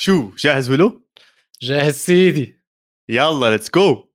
[0.00, 1.08] شو جاهز ويلو؟
[1.62, 2.62] جاهز سيدي
[3.08, 4.09] يلا let's go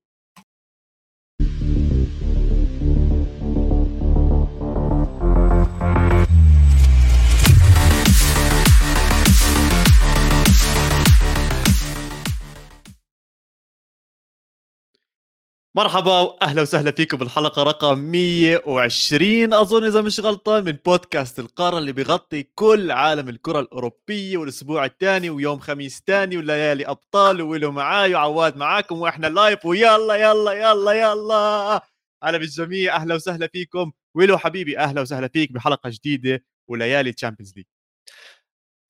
[15.76, 21.92] مرحبا واهلا وسهلا فيكم بالحلقة رقم 120 أظن إذا مش غلطان من بودكاست القارة اللي
[21.92, 28.58] بيغطي كل عالم الكرة الأوروبية والأسبوع الثاني ويوم خميس ثاني وليالي أبطال ويلو معاي وعواد
[28.58, 31.76] معاكم وإحنا لايف ويلا يلا يلا يلا.
[32.24, 33.92] أهلا بالجميع أهلا وسهلا فيكم.
[34.16, 37.66] ويلو حبيبي أهلا وسهلا فيك بحلقة جديدة وليالي Champions League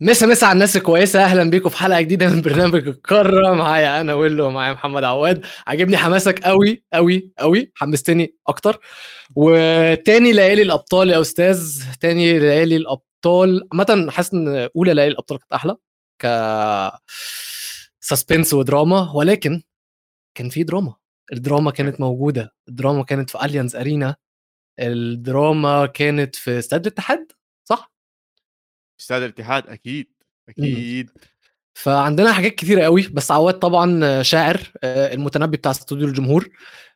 [0.02, 1.24] مسا مسا على الناس الكويسة.
[1.24, 5.46] أهلا بيكم في حلقة جديدة من برنامج القارة معايا أنا ويلو ومعايا محمد عواد.
[5.68, 8.80] عاجبني حماسك قوي قوي قوي حمستني أكتر.
[9.36, 11.84] وتاني ليالي الأبطال يا أستاذ.
[12.02, 13.68] تاني ليالي الأبطال.
[13.72, 15.76] عامة حاسس إن أولى ليالي الأبطال كانت أحلى.
[16.22, 16.26] ك
[18.00, 19.12] suspense ودراما.
[19.12, 19.62] ولكن
[20.38, 20.96] كان في دراما.
[21.34, 22.54] الدراما كانت موجودة.
[22.70, 24.16] الدراما كانت في أليانز أرينا
[24.80, 27.32] الدراما كانت في استاد الاتحاد؟
[29.00, 30.08] استاد الاتحاد أكيد
[30.50, 31.12] أكيد.
[31.74, 36.50] فعندنا حاجات كتيرة قوي بس عواد طبعا شاعر آه، المتنبي بتاع استوديو الجمهور.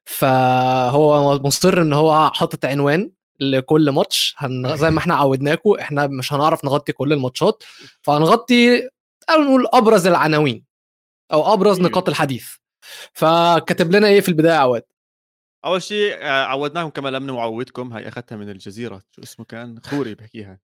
[0.06, 4.78] فهو مصر إن هو حاطط عنوان لكل ماتش هن...
[4.78, 7.64] زي ما إحنا عودناكم إحنا مش هنعرف نغطي كل الماتشات.
[8.02, 8.90] فهنغطي
[9.30, 10.66] أو نقول أبرز العناوين
[11.34, 11.80] أو أبرز.
[11.80, 12.50] نقاط الحديث.
[13.14, 14.84] فكتب لنا إيه في البداية عواد؟
[15.66, 20.16] أول شيء آه، عودناكم كما لم نعودكم هاي اخذتها من الجزيرة شو اسمه كان؟ خوري
[20.16, 20.60] بحكيها.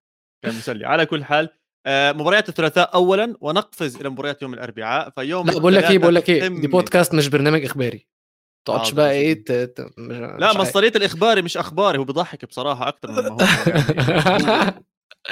[0.45, 1.49] كان مسلي على كل حال
[1.87, 6.15] آه، مباريات الثلاثاء اولا ونقفز إلى مباريات يوم الأربعاء فيوم لا بقول لك إيه بقول
[6.15, 8.07] لك إيه دي بودكاست مش برنامج إخباري
[8.65, 9.43] تقعدش آه، بقى إيه شيء.
[9.43, 9.51] ت...
[9.51, 9.81] ت...
[9.97, 10.15] مش...
[10.39, 10.57] لا.
[10.57, 14.83] مصدريه الإخباري مش أخباري هو بضحك بصراحة أكثر مما هو يعني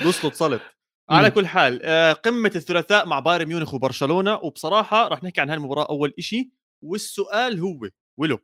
[0.03, 0.61] بيسلط سلط
[1.09, 1.31] على.
[1.31, 5.88] كل حال آه، قمة الثلاثاء مع بايرن ميونخ وبرشلونة وبصراحة رح نحكي عن هاي المباراه
[5.89, 6.52] أول إشي
[6.83, 7.89] والسؤال هو
[8.20, 8.39] ويلو.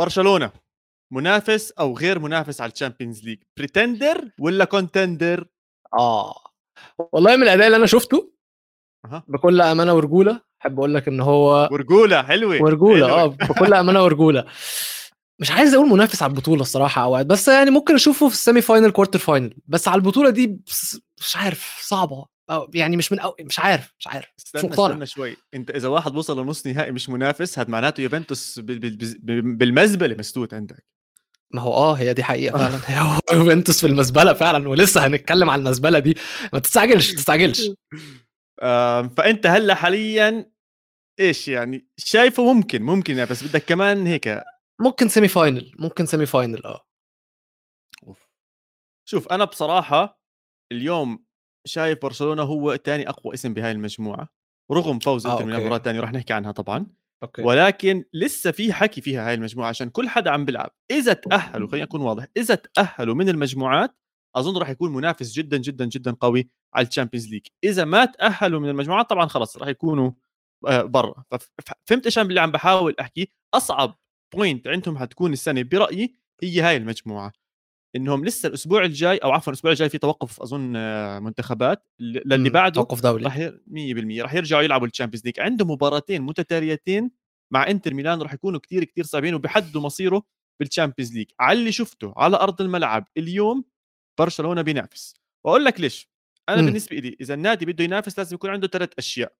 [0.00, 0.52] برشلونة
[1.12, 5.46] منافس أو غير منافس على ال Champions League pretender ولا contender
[5.98, 6.34] آه.
[7.12, 8.32] والله من الأداء اللي أنا شفته
[9.04, 9.24] أها.
[9.28, 12.62] بكل أمانة ورجولة أحب أقول لك إن هو ورجولة حلوة.
[12.62, 13.20] ورجولة حلوة.
[13.22, 14.44] آه بكل أمانة ورجولة.
[15.40, 18.90] مش عايز أقول منافس على البطولة الصراحة أوقات بس يعني ممكن أشوفه في ال semi-final
[18.90, 20.60] quarter-final بس على البطولة دي
[21.20, 22.26] مش عارف صعبة.
[22.50, 24.26] أو يعني مش من أو مش عارف مش عارف.
[24.38, 25.36] استنى استنى شوي.
[25.54, 30.16] أنت إذا واحد وصل لنص نهائي مش منافس هذا معناته يوفنتوس بال- بال- بال- بالمزبلة
[30.18, 30.84] مسدود عندك.
[31.54, 33.00] ما هو آه هي دي حقيقة فعلا.
[33.14, 36.14] هو يوفنتوس في المزبلة فعلا ولسه هنتكلم على المزبلة دي.
[36.52, 37.70] ما تستعجلش تستعجلش.
[38.62, 40.52] آم، فأنت هلأ حاليا
[41.20, 44.40] إيش يعني؟ شايفه ممكن ممكن يعني بس بدك كمان هيك.
[44.80, 46.84] ممكن semi-final ممكن semi-final آه
[49.08, 50.20] شوف أنا بصراحة
[50.72, 51.24] اليوم
[51.66, 54.28] شايف برشلونة هو ثاني أقوى اسم بهاي المجموعة
[54.72, 55.60] رغم فوز آه، إنتر من okay.
[55.60, 56.86] المباراه الثانية رح نحكي عنها طبعا.
[57.22, 57.42] okay.
[57.42, 60.70] ولكن لسه في حكي فيها هاي المجموعة عشان كل حدا عم بيلعب.
[60.90, 63.96] إذا تأهلوا خلينا نكون واضح إذا تأهلوا من المجموعات
[64.36, 68.60] أظن راح يكون منافس جدا جدا جدا قوي على ال Champions League إذا ما تأهلوا
[68.60, 70.10] من المجموعات طبعا خلص راح يكونوا
[70.66, 71.24] آه، برا.
[71.86, 73.98] فهمت إيش اللي عم بحاول أحكي؟ أصعب
[74.34, 77.32] point عندهم حتكون السنة برأيي هي هاي المجموعة.
[77.96, 81.86] إنهم لسه الأسبوع الجاي أو عفوا الأسبوع الجاي في توقف أظن آه، منتخبات.
[82.00, 83.62] للي بعده توقف دولي راح ير...
[84.18, 87.10] 100% راح يرجعوا يلعبوا ال Champions League عنده مباراتين متتاليتين
[87.52, 90.22] مع إنتر ميلان راح يكونوا كتير كتير صعبين وبيحددوا مصيره
[90.60, 93.64] بال Champions League على اللي شفته على أرض الملعب اليوم
[94.20, 95.14] برشلونة بينافس.
[95.46, 96.10] وأقول لك ليش.
[96.48, 96.66] أنا مم.
[96.66, 99.32] بالنسبة لي إذا النادي بده ينافس لازم يكون عنده ثلاث أشياء.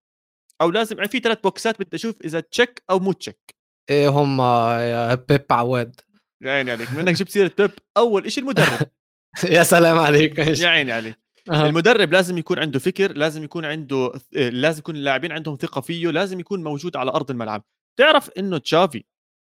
[0.61, 3.55] أو لازم يعني في ثلاث بوكسات بدي أشوف إذا check أو مو check
[3.91, 6.01] إيه هم يا بيب عواد.
[6.43, 8.79] يا عيني عليك منك جبت سيرة بيب أول شيء المدرب
[9.45, 10.39] يا سلام عليك.
[10.39, 11.19] يا عيني عليك.
[11.51, 16.11] المدرب لازم يكون عنده فكر لازم يكون عنده آه، لازم يكون اللاعبين عندهم ثقة فيه
[16.11, 17.65] لازم يكون موجود على أرض الملعب
[17.99, 19.05] تعرف إنه تشافي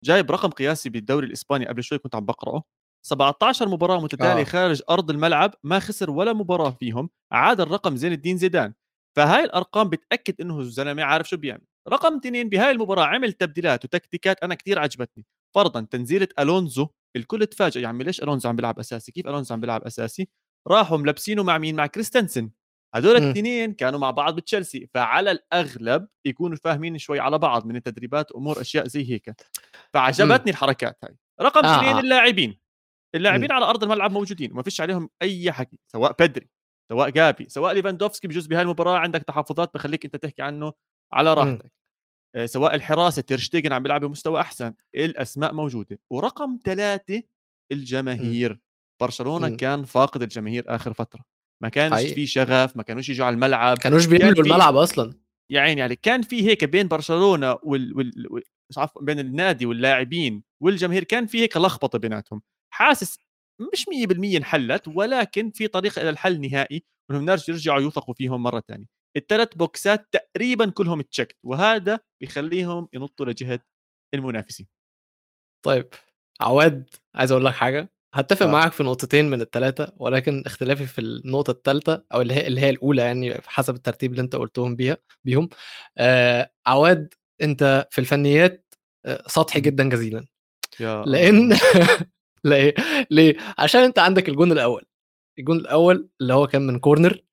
[0.04, 2.64] جايب رقم قياسي بالدوري الإسباني قبل شوي كنت عم بقرأه
[3.06, 4.42] 17 مباراة متتالية.
[4.42, 4.44] آه.
[4.44, 8.74] خارج أرض الملعب ما خسر ولا مباراة فيهم عاد الرقم زين الدين زيدان
[9.18, 14.44] فهاي الأرقام بتأكد إنه الزلمة عارف شو بيعمل رقم اثنين بهاي المباراة عمل تبديلات وتكتيكات
[14.44, 19.12] أنا كثير عجبتني فرضا تنزيلة ألونزو الكل تفاجئ يا عمي ليش ألونزو عم بيلعب أساسي؟
[19.12, 20.30] كيف ألونزو عم بيلعب أساسي؟
[20.68, 22.50] راحوا ملبسينه مع مين؟ مع كريستنسن.
[22.96, 23.24] هدول مم.
[23.24, 24.90] الاثنين كانوا مع بعض بتشيلسي.
[24.94, 29.36] فعلى الأغلب يكونوا فاهمين شوي على بعض من التدريبات أمور أشياء زي هيك.
[29.94, 31.18] فعجبتني الحركات هاي.
[31.42, 32.00] رقم آه، اثنين آه.
[32.00, 32.60] اللاعبين.
[33.16, 36.50] اللاعبين على أرض الملعب موجودين وما فيش عليهم أي حكي سواء بدري
[36.92, 40.74] سواء جابي سواء ليفاندوفسكي بجوز بهاي المباراة عندك تحفظات بخليك أنت تحكي عنه
[41.14, 41.72] على راحتك.
[42.46, 46.00] سواء الحراسة تيرشتيجن عم بيلعب بمستوى أحسن الأسماء موجودة.
[46.10, 47.24] ورقم ثلاثة
[47.72, 48.60] الجماهير.
[49.02, 49.58] برشلونة مم.
[49.58, 51.22] كان فاقد الجماهير آخر فترة.
[51.64, 52.14] ما كانش حقيقي.
[52.14, 53.78] في شغف ما كانوش يجوا على الملعب.
[53.78, 55.14] كانوش كان بيملوا الملعب أصلا.
[55.50, 58.28] يا عيني عليك كان في هيك بين برشلونة وال, وال...
[58.30, 58.44] وال...
[58.70, 62.42] مش عارف بين النادي واللاعبين والجماهير كان في هيك لخبطة بيناتهم.
[62.74, 63.20] حاسس
[63.74, 68.64] مش 100% انحلت ولكن في طريق إلى الحل نهائي انهم نرجع يرجعوا يوثقوا فيهم مرة
[68.68, 68.86] ثانية
[69.18, 73.60] الثلاث بوكسات تقريبا كلهم تشيكت وهذا بيخليهم ينطوا لجهة
[74.14, 74.68] المنافسين.
[75.66, 75.90] طيب
[76.42, 77.94] عواد عايز أقول لك حاجة.
[78.14, 78.52] هتفق آه.
[78.52, 82.70] معاك في نقطتين من الثلاثه ولكن اختلافي في النقطة الثالثه أو اللي هي اللي هي
[82.70, 85.50] الأولى يعني حسب الترتيب اللي أنت قلتهم بيها بيهم.
[85.98, 88.74] آه عواد أنت في الفنيات
[89.06, 89.60] آه، سطحي.
[89.62, 90.26] جدا جزيلا.
[90.80, 91.58] يا لأن
[92.46, 92.74] ليه؟
[93.12, 94.86] ليه؟ عشان أنت عندك الجون الأول.
[95.40, 97.24] الجون الأول اللي هو كان من corner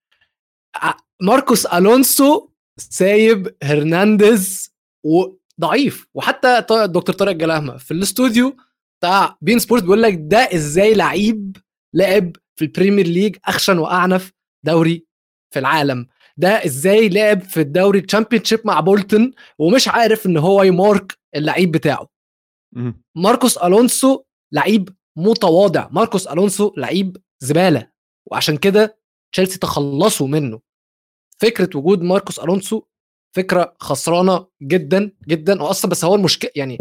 [1.23, 4.75] ماركوس ألونسو سايب هرنانديز
[5.05, 6.07] وضعيف.
[6.15, 8.57] وحتى ط- دكتور طارق جلاهمه في الاستوديو
[9.01, 11.57] بتاع beIN Sport بيقول لك ده إزاي لعيب
[11.95, 14.33] لعب في ال Premier League أخشن وأعنف
[14.67, 15.07] دوري
[15.55, 16.07] في العالم.
[16.37, 21.73] ده إزاي لعب في الدوري ال Championship مع بولتون ومش عارف إن هو يمارك اللعيب
[21.73, 22.09] بتاعه.
[23.17, 24.23] ماركوس ألونسو
[24.53, 24.89] لعيب
[25.19, 25.89] متواضع.
[25.91, 27.91] ماركوس ألونسو لعيب زبالة.
[28.31, 28.99] وعشان كده
[29.33, 30.61] تشيلسي تخلصوا منه.
[31.41, 32.83] فكرة وجود ماركوس ألونسو
[33.37, 35.63] فكرة خسرانة جدا جدا.
[35.63, 36.79] واصلا بس هو المشكلة يعني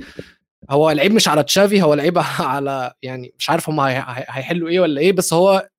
[0.69, 5.01] هو العيب مش على تشافي هو العيب على يعني مش عارف هم هيحلوا إيه ولا
[5.01, 5.69] إيه بس هو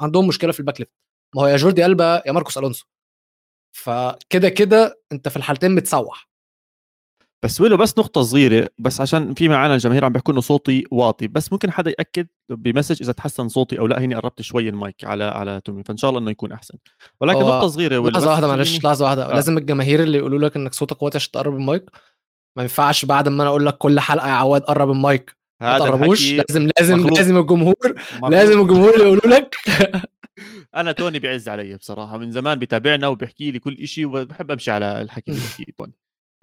[0.00, 0.92] عندهم مشكلة في ال back left.
[1.36, 2.86] ما هو يا جوردي ألبا يا ماركوس ألونسو.
[3.76, 6.27] فكده كده أنت في الحالتين متسوح
[7.44, 11.28] بس ولو بس نقطة صغيرة بس عشان في معنا الجماهير عم بيحكوا إنه صوتي واطي
[11.28, 14.00] بس ممكن حدا يأكد ب message إذا تحسن صوتي أو لا.
[14.00, 16.74] هيني قربت شوي المايك على على تمي فان شاء الله إنه يكون أحسن.
[17.20, 19.30] ولكن نقطة صغيرة بس واحدة معلش لحظة واحدة.
[19.30, 19.34] آه.
[19.34, 21.90] لازم الجماهير اللي يقولوا لك إنك صوتك واطي عشان تقرب المايك
[22.56, 25.36] ما ينفعش بعد ما أنا أقول لك كل حلقة يا عواد قرب المايك.
[25.62, 26.32] ما هذا تقربوش.
[26.32, 27.18] لازم لازم مخلوق.
[27.18, 27.74] لازم الجمهور
[28.14, 28.28] مخلوق.
[28.30, 29.56] لازم الجمهور يقولوا لك.
[30.76, 35.02] أنا توني بيعز علي بصراحة من زمان بيتابعنا وبيحكي لي كل شيء وبحب أمشي على
[35.02, 35.92] الحكي اللي بيحكي لي توني.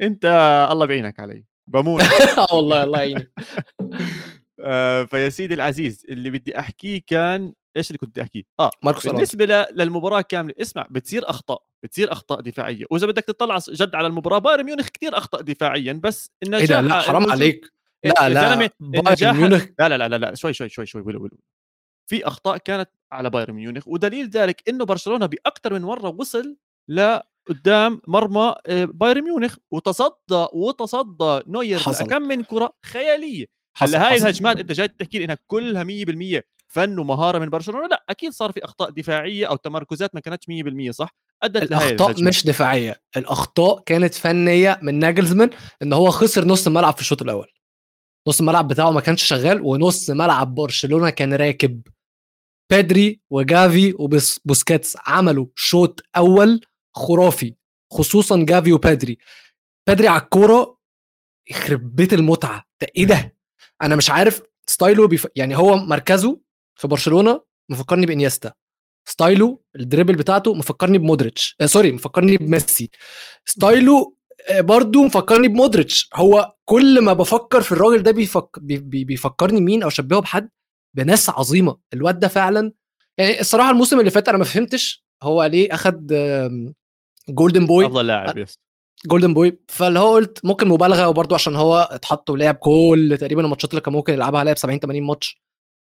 [0.02, 0.26] أنت
[0.72, 2.02] الله بعينك علي بموت.
[2.02, 3.32] آه والله الله يعينك.
[4.60, 9.08] آه، فيا سيدي العزيز اللي بدي أحكيه كان إيش اللي كنت بدي أحكيه؟ آه ماركوس
[9.08, 14.08] بالنسبة ل- للمباراة كاملة اسمع بتصير أخطاء بتصير أخطاء دفاعية وإذا بدك تطلع جد على
[14.08, 17.72] المباراة بايرن ميونخ كثير اخطاء دفاعيا بس النجاح إيه ده لا حرام عليك.
[18.04, 19.66] لا لا بايرن النجاح- ميونخ.
[19.80, 21.38] لا لا لا لا, لا شوي شوي شوي شوي ولو ولو.
[22.10, 28.02] في أخطاء كانت على بايرن ميونخ ودليل ذلك إنه برشلونة باكثر من مرة وصل لقدام
[28.08, 31.80] مرمى آه، بايرن ميونخ وتصدى وتصدى نوير.
[32.10, 33.46] كم من كرة خيالية
[33.78, 34.18] هلأ هاي.
[34.18, 38.52] الهجمات أنت جاي تحكي لي إنها كلها 100% فن ومهارة من برشلونة لا أكيد صار
[38.52, 42.24] في أخطاء دفاعية أو تمركزات ما كانتش 100% صح أدت الأخطاء.
[42.24, 45.50] مش دفاعية الأخطاء كانت فنية من ناجلزمان
[45.82, 47.48] إن هو خسر نص الملعب في الشوط الأول
[48.28, 51.82] نص الملعب بتاعه ما كانش شغال ونص ملعب برشلونة كان راكب
[52.72, 56.62] بيدري وجافي وبوسكيتس عملوا شوط أول
[56.96, 57.56] خرافي
[57.94, 59.18] خصوصا جافي وبيدري
[59.88, 60.78] بيدري على الكورة
[61.50, 62.64] يخرب بيت المتعة.
[62.82, 63.36] ده إيه ده؟
[63.82, 65.28] أنا مش عارف style و بيف...
[65.36, 66.40] يعني هو مركزه
[66.76, 68.54] في برشلونة مفكرني بإنييستا.
[69.08, 71.56] style و ال dribble بتاعته مفكرني بمودريتش.
[71.62, 72.90] آه sorry مفكرني بميسي.
[73.46, 74.18] style و
[74.50, 76.10] آه برضو مفكرني بمودريتش.
[76.14, 78.60] هو كل ما بفكر في الراجل ده بيفك...
[78.60, 78.78] بي...
[78.78, 79.04] بي...
[79.04, 80.50] بيفكرني مين أو شبهه بحد؟
[80.98, 81.78] بناس عظيمة.
[81.94, 82.72] الواد ده فعلا
[83.18, 86.14] يعني الصراحة الموسم اللي فات أنا ما فهمتش هو ليه أخد
[87.30, 88.60] Golden Boy أفضل لاعب yes
[89.08, 93.70] Golden Boy فاللي هو قلت ممكن مبالغة وبرده عشان هو اتحط ولعب كل تقريبا الماتشات
[93.72, 95.42] اللي كان ممكن يلعبها لعب 70 80 ماتش.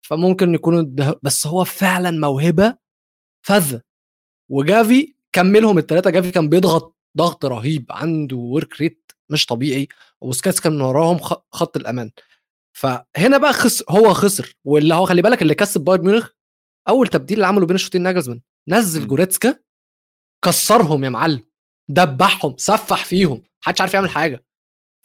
[0.07, 2.77] فممكن يكونوا ده بس هو فعلا موهبة
[3.45, 3.81] فذة.
[4.51, 7.85] وجافي كملهم الثلاثه جافي كان بيضغط ضغط رهيب.
[7.89, 9.87] عنده work rate مش طبيعي.
[10.21, 11.17] وبوسكيتس كان من وراهم
[11.51, 12.11] خط الأمان.
[12.77, 14.55] فهنا بقى خسر هو خسر.
[14.65, 16.29] واللي هو خلي بالك اللي كسب بايرن ميونخ
[16.89, 18.41] أول تبديل اللي عمله بين الشوطين ناجلزمان.
[18.67, 19.07] نزل.
[19.07, 19.64] جوريتسكا.
[20.45, 21.43] كسرهم يا معلم
[21.89, 24.45] دبحهم سفح فيهم محدش عارف يعمل حاجة.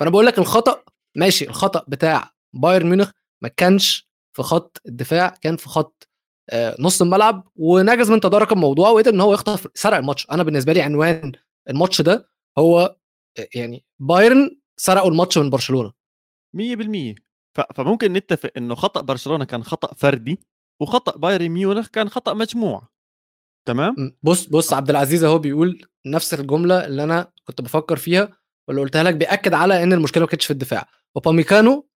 [0.01, 0.85] فأنا بقول لك الخطأ
[1.17, 3.11] ماشي الخطأ بتاع بايرن ميونخ
[3.43, 6.09] ما كانش في خط الدفاع كان في خط
[6.51, 10.27] آه، نص الملعب وناجزمان تدارك الموضوع وقدر إن هو يخطف سرق الماتش.
[10.31, 11.33] أنا بالنسبة لي عنوان
[11.71, 12.97] الماتش ده هو
[13.39, 15.93] آه، يعني بايرن سرقوا الماتش من برشلونة.
[16.57, 17.15] 100%
[17.57, 20.41] ف- فممكن نتفق إنه خطأ برشلونة كان خطأ فردي
[20.81, 22.89] وخطأ بايرن ميونخ كان خطأ مجموع
[23.69, 28.39] تمام؟ م، بص بص عبد العزيز أهو بيقول نفس الجملة اللي أنا كنت بفكر فيها
[28.69, 30.89] واللي قلتها لك بيأكد على إن المشكلة ما كانتش في الدفاع.
[31.17, 31.89] أوباميكانو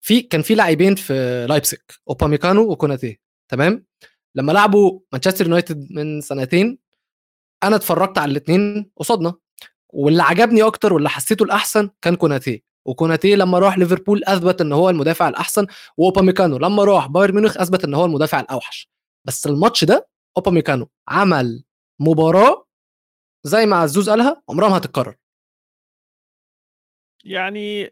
[0.00, 3.86] في كان في لاعبين في لايبسك أوباميكانو وكوناتي تمام؟
[4.34, 6.78] لما لعبوا مانشستر يونايتد من سنتين
[7.62, 9.34] أنا اتفرجت على الاثنين قصادنا.
[9.92, 12.64] واللي عجبني أكتر واللي حسيته الأحسن كان كوناتي.
[12.86, 15.66] وكوناتي لما راح ليفربول أثبت إن هو المدافع الأحسن
[15.96, 18.90] وأوباميكانو لما راح بايرن ميونخ أثبت إن هو المدافع الأوحش.
[19.24, 21.64] بس الماتش ده اوباميكانو عمل
[22.00, 22.66] مباراة
[23.42, 25.16] زي ما عزوز قالها عمرها ما هتتكرر.
[27.24, 27.84] يعني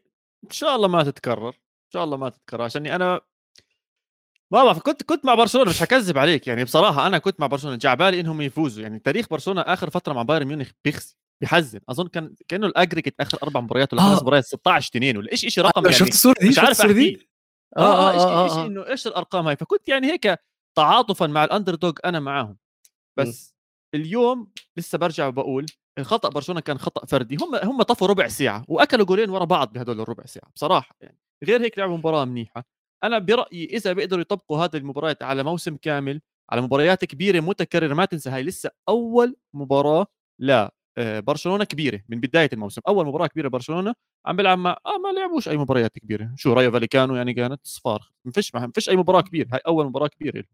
[0.44, 3.20] إن شاء الله ما تتكرر إن شاء الله ما تتكرر عشان أنا
[4.52, 7.76] ما بعرف كنت كنت مع برشلونة مش حكذب عليك يعني بصراحة أنا كنت مع برشلونة
[7.76, 12.34] جعبالي إنهم يفوزوا يعني تاريخ برشلونة آخر فترة مع بايرن ميونخ بيخزي بيحزن أظن كان
[12.48, 14.22] كأنه الاجريجيت آخر أربع مباريات ولا خمس آه.
[14.22, 16.92] مباريات 16 2 ولا إيش شيء رقم يعني يعني؟ شفت الصورة دي؟ مش عارف الصورة
[16.92, 17.28] دي؟
[17.76, 18.66] آه آه إيش آه، إيش آه.
[18.66, 20.38] إنه إيش الأرقام هاي؟ فكنت يعني هيك
[20.76, 22.56] تعاطفا مع ال underdog أنا معاهم.
[23.18, 23.54] بس
[23.94, 25.66] اليوم لسه برجع وبقول
[25.98, 27.36] الخطأ برشلونة كان خطأ فردي.
[27.36, 31.18] هم هم طفوا ربع ساعة وأكلوا جولين ورا بعض بهدول الربع ساعة بصراحة يعني.
[31.44, 32.64] غير هيك لعبوا مباراة منيحة.
[33.04, 38.04] أنا برأيي إذا بيقدروا يطبقوا هذه المباريات على موسم كامل على مباريات كبيرة متكررة ما
[38.04, 40.06] تنسى هاي لسه أول مباراة
[40.40, 42.82] لا آه، برشلونة كبيرة من بداية الموسم.
[42.88, 43.94] أول مباراة كبيرة برشلونة
[44.26, 46.32] عم بيلعب مع آه ما لعبوش أي مباريات كبيرة.
[46.36, 48.12] شو رايو فاليكانو يعني كانت صغار.
[48.24, 49.48] ما فيش ما فيش أي مباراة كبيرة.
[49.52, 50.44] هاي أول مباراة كبيرة.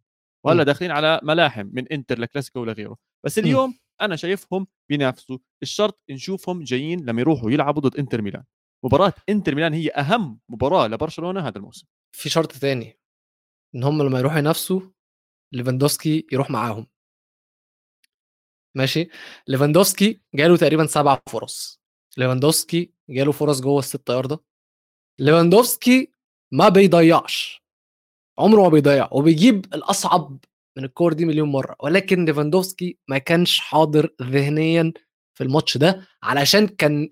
[0.44, 0.66] وهلا مم.
[0.66, 7.04] داخلين على ملاحم من إنتر لكلاسيكو ولا بس اليوم أنا شايفهم بينافسوا الشرط نشوفهم جايين
[7.04, 8.44] لما يروحوا يلعبوا ضد إنتر ميلان.
[8.84, 11.86] مباراة إنتر ميلان هي أهم مباراة لبرشلونة هذا الموسم.
[12.16, 12.98] في شرط تاني
[13.74, 14.80] إن هم لما يروحوا ينافسوا
[15.52, 16.86] ليفاندوسكي يروح معاهم.
[18.74, 19.08] ماشي؟
[19.48, 21.80] ليفاندوسكي جاله تقريبا سبع فرص.
[22.16, 24.44] ليفاندوسكي جاله فرص جوه الست ياردة.
[25.18, 26.12] ليفاندوسكي
[26.52, 27.62] ما بيضيعش.
[28.38, 30.38] عمره ما بيضيع وبيجيب الأصعب
[30.78, 31.76] من الكور دي مليون مرة.
[31.80, 34.92] ولكن ليفاندوفسكي ما كانش حاضر ذهنيا
[35.38, 37.10] في الماتش ده علشان كان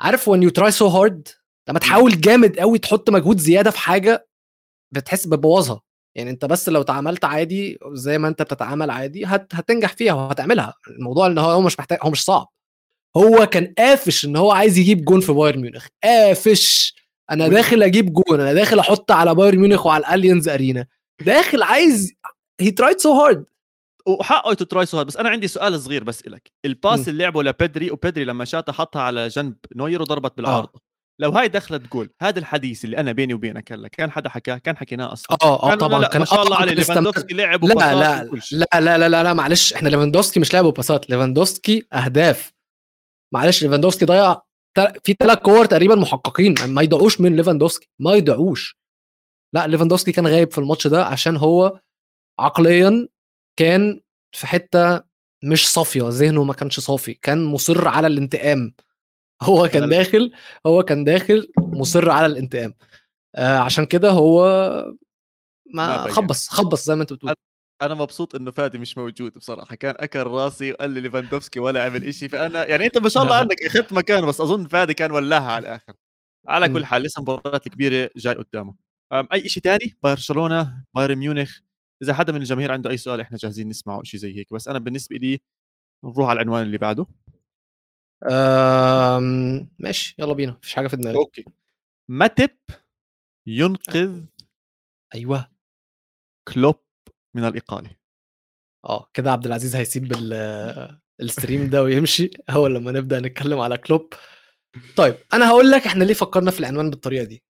[0.00, 4.28] عارف when you try so hard لما تحاول جامد قوي تحط مجهود زيادة في حاجة
[4.94, 5.80] بتحس بتبوظها
[6.16, 9.54] يعني انت بس لو تعاملت عادي زي ما انت بتتعامل عادي هت...
[9.54, 10.74] هتنجح فيها وهتعملها.
[10.88, 12.48] الموضوع ان هو هو مش محتاج هو مش صعب.
[13.16, 16.94] هو كان قافش ان هو عايز يجيب جون في بايرن ميونخ قافش
[17.32, 20.86] أنا داخل أجيب جون أنا داخل أحط على بايرن ميونخ وعلى الأليانز أرينا.
[21.20, 22.12] داخل عايز
[22.60, 23.44] he tried so hard
[24.06, 27.08] وحقه try so بس أنا عندي سؤال صغير بس لك ال pass.
[27.08, 30.80] اللي لعبه لبيدري وبيدري لما شاطها حطها على جنب نوير وضربت بالعارضه آه.
[31.18, 34.76] لو هاي دخلت جول هذا الحديث اللي أنا بيني وبينك هلا كان حدا حكاه؟ كان
[34.76, 35.36] حكيناه أصلا.
[35.42, 36.00] آه آه طبعا.
[36.00, 36.72] لا كان ما شاء الله عليه.
[36.72, 38.30] ليفاندوفسكي لعب لا لا.
[38.52, 42.52] لا لا لا لا لا معلش إحنا ليفاندوفسكي مش لاعب باصات ليفاندوفسكي أهداف.
[43.34, 44.36] معلش ليفاندوفسكي ضيع
[45.04, 48.78] في ثلاث كور تقريبا محققين ما يضيعوش من ليفاندوفسكي ما يضيعوش
[49.54, 51.80] لا ليفاندوفسكي كان غايب في الماتش ده عشان هو
[52.40, 53.08] عقليا
[53.56, 54.00] كان
[54.32, 55.02] في حتة
[55.44, 58.74] مش صافية ذهنه ما كانش صافي كان مصر على الانتقام.
[59.42, 60.32] هو كان داخل
[60.66, 62.74] هو كان داخل مصر على الانتقام.
[63.34, 64.44] آه عشان كده هو
[65.74, 66.10] ما.
[66.12, 67.34] خبص خبص زي ما انت بتقول.
[67.82, 69.74] أنا مبسوط إنه فادي مش موجود بصراحة.
[69.76, 73.36] كان أكل راسي وقال لي ليفاندوفسكي ولا عمل شيء فأنا يعني أنت ما شاء الله
[73.40, 75.94] عندك أخذت مكانه بس أظن فادي كان ولاها على الآخر.
[76.48, 76.84] على كل.
[76.84, 78.74] حال لسه مباريات كبيرة جاي قدامه.
[79.12, 81.58] أم، أي شيء تاني؟ برشلونة بايرن ميونخ.
[82.02, 84.52] إذا حدا من الجماهير عنده أي سؤال إحنا جاهزين نسمعه شيء زي هيك.
[84.54, 85.40] بس أنا بالنسبة لي
[86.04, 87.06] نروح على العنوان اللي بعده.
[88.30, 90.14] آم، ماشي.
[90.18, 90.52] يلا بينا.
[90.52, 91.16] مفيش حاجة في دماغي.
[91.16, 91.44] okay.
[92.10, 92.50] ماتب
[93.48, 94.24] ينقذ
[95.14, 95.48] أيوه.
[96.48, 96.76] كلوب
[97.36, 97.90] من الاقاله
[98.84, 103.78] آه كده عبد العزيز هيسيب ال- ال stream ده ويمشي أول لما نبدأ نتكلم على
[103.78, 104.12] كلوب.
[104.96, 107.42] طيب أنا هقول لك إحنا ليه فكرنا في العنوان بالطريقة دي.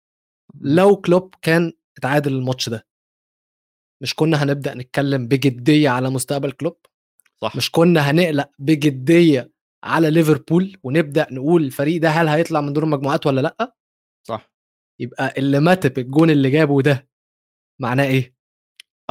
[0.60, 2.86] لو كلوب كان اتعادل الماتش ده
[4.02, 6.76] مش كنا هنبدأ نتكلم بجدية على مستقبل كلوب؟
[7.42, 7.56] صح.
[7.56, 9.52] مش كنا هنقلق بجدية
[9.84, 13.76] على ليفربول ونبدأ نقول الفريق ده هل هيطلع من دور المجموعات ولا لأ؟
[14.28, 14.52] صح.
[15.00, 17.08] يبقى اللي ماتب الجون اللي جابه ده
[17.80, 18.34] معناه إيه؟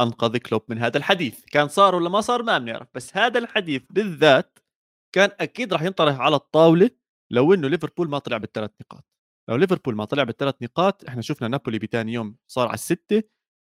[0.00, 1.44] أنقذ كلوب من هذا الحديث.
[1.44, 4.58] كان صار ولا ما صار ما بنعرف بس هذا الحديث بالذات
[5.14, 6.90] كان أكيد راح ينطرح على الطاولة
[7.30, 9.04] لو إنه ليفربول ما طلع بالثلاث نقاط.
[9.48, 13.22] لو ليفربول ما طلع بالثلاث نقاط إحنا شفنا نابولي بتاني يوم صار على الستة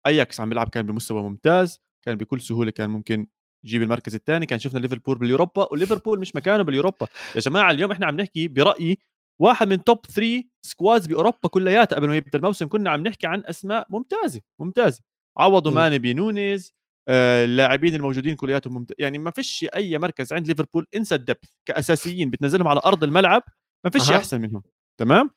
[0.07, 3.27] أياكس عم بيلعب كان بمستوى ممتاز كان بكل سهولة كان ممكن
[3.65, 7.07] يجيب المركز الثاني كان شفنا ليفربول باليوروبا وليفربول مش مكانه باليوروبا.
[7.35, 8.97] يا جماعة اليوم إحنا عم نحكي برأيي
[9.41, 13.43] واحد من top 3 squads بأوروبا كلياتها قبل ما يبدأ الموسم كنا عم نحكي عن
[13.45, 15.01] أسماء ممتازة ممتازة.
[15.37, 15.75] عوضوا م.
[15.75, 16.75] ماني بنونيز
[17.07, 18.93] آه، اللاعبين الموجودين كلياتهم ممت...
[18.99, 23.43] يعني ما فيش أي مركز عند ليفربول انسى الدبث كأساسيين بتنزلهم على أرض الملعب
[23.85, 24.17] ما فيش أها.
[24.17, 24.63] أحسن منهم
[24.99, 25.29] تمام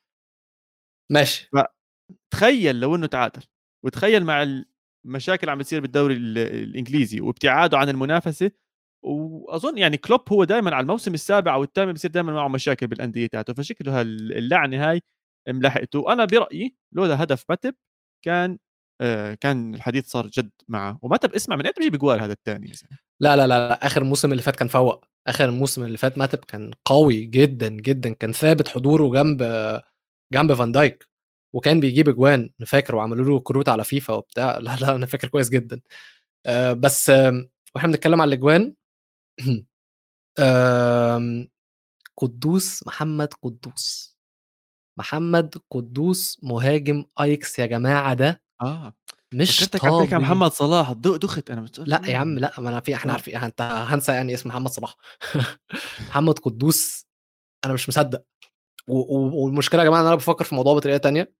[1.11, 1.49] ماشي
[2.33, 3.41] تخيل لو إنه تعادل
[3.85, 4.63] وتخيل مع
[5.05, 8.51] المشاكل اللي عم بتصير بالدوري ال- الإنجليزي وابتعاده عن المنافسة
[9.05, 13.27] وأظن يعني كلوب هو دائما على الموسم السابع أو الثامن بصير دائما معه مشاكل بالأندية
[13.27, 15.01] تاعته فشكله هاللعنه هاي
[15.47, 17.75] ملحقته أنا برأيي لولا هدف متب
[18.25, 18.57] كان
[19.41, 20.99] كان الحديث صار جد معه.
[21.01, 22.71] ومتب اسمع من ايمتى بيجيب جوال هذا الثاني؟
[23.19, 25.05] لا لا لا آخر الموسم اللي فات كان فوق.
[25.27, 28.13] آخر الموسم اللي فات ماتب كان قوي جدا جدا.
[28.13, 29.43] كان ثابت حضوره جنب
[30.33, 31.07] جنب فان دايك.
[31.53, 34.57] وكان بيجيب أجوان أنا فاكر وعملوا له كروت على فيفا وبتاع.
[34.65, 35.81] لا لا أنا فاكر كويس جدا.
[36.45, 37.09] آه، بس
[37.75, 38.73] وإحنا بنتكلم على الأجوان.
[42.17, 44.17] قدوس محمد قدوس.
[44.99, 48.93] محمد قدوس مهاجم أيكس يا جماعة ده آه
[49.33, 51.51] مش فكرتك عم تحكي عن طبيعي محمد صلاح دق دخت.
[51.51, 53.13] أنا بتقول لا يا عم لا ما أنا في إحنا آه.
[53.13, 54.95] عارفين أنت هنسى يعني اسم محمد صلاح.
[56.09, 57.05] محمد قدوس
[57.65, 58.23] أنا مش مصدق.
[58.87, 61.33] و- و- والمشكلة يا جماعة إن أنا بفكر في الموضوع بطريقة تانية.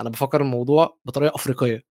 [0.00, 1.84] أنا بفكر الموضوع بطريقة أفريقية.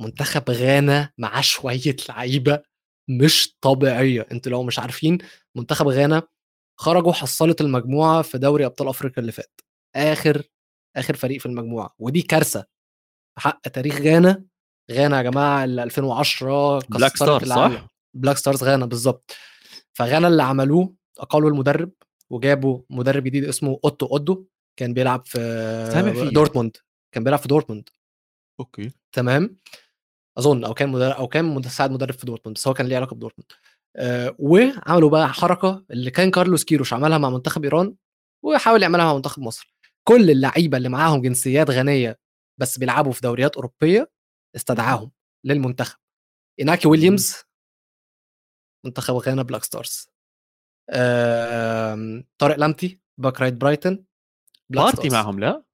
[0.00, 2.62] منتخب غانا معاه شوية لعيبة
[3.10, 4.26] مش طبيعية.
[4.32, 5.18] أنتوا لو مش عارفين
[5.56, 6.22] منتخب غانا
[6.80, 9.60] خرجوا حصلة المجموعة في دوري أبطال أفريقيا اللي فات.
[9.96, 10.42] آخر
[10.96, 12.64] آخر فريق في المجموعة ودي كارثة.
[13.38, 14.44] حق تاريخ غانا
[14.92, 17.76] غانا يا جماعة ال 2010 Black كسرت Star العالم.
[17.76, 19.36] صح؟ Black Stars غانا بالظبط
[19.94, 21.90] فغانا اللي عملوه اقالوا المدرب
[22.30, 24.44] وجابوا مدرب جديد اسمه أوتو أدو
[24.76, 25.38] كان بيلعب في.
[26.30, 26.76] دورتموند
[27.14, 27.88] كان بيلعب في دورتموند
[28.60, 29.56] okay تمام
[30.38, 33.14] أظن أو كان مدرب أو كان مساعد مدرب في دورتموند بس هو كان ليه علاقة
[33.14, 33.52] بدورتموند
[33.96, 37.94] آه وعملوا بقى حركة اللي كان كارلوس كيروش عملها مع منتخب إيران
[38.44, 42.18] وحاول يعملها مع منتخب مصر كل اللعيبة اللي معاهم جنسيات غانية
[42.60, 44.12] بس بيلعبوا في دوريات أوروبية
[44.56, 45.12] استدعاهم
[45.44, 45.98] للمنتخب.
[46.60, 47.36] إناكي ويليامز
[48.86, 50.08] منتخب غانا Black Stars.
[50.90, 54.04] آم، طارق لامبتي back right برايتون
[54.70, 55.12] Black بارتي Stars.
[55.14, 55.64] معهم لا؟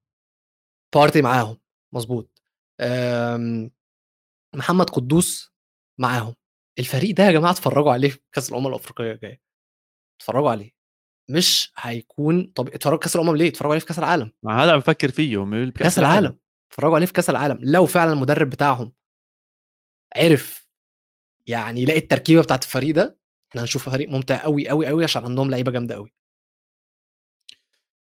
[0.95, 1.57] بارتي معاهم
[1.93, 2.43] مظبوط.
[2.81, 3.71] آم،
[4.55, 5.53] محمد قدوس
[5.99, 6.35] معاهم.
[6.79, 9.41] الفريق ده يا جماعة اتفرجوا عليه في كأس الأمم الأفريقية الجاية.
[10.19, 10.75] اتفرجوا عليه.
[11.29, 14.31] مش هيكون طب اتفرجوا كأس الأمم ليه؟ اتفرجوا عليه في كأس العالم.
[14.43, 16.39] مع هذا عم بفكر فيه كأس العالم.
[16.71, 18.91] اتفرجوا عليه في كاس العالم لو فعلا المدرب بتاعهم
[20.15, 20.69] عرف
[21.47, 23.19] يعني يلاقي التركيبة بتاعت الفريق ده
[23.49, 26.13] إحنا هنشوف فريق ممتع قوي قوي قوي عشان عندهم لعيبة جامدة قوي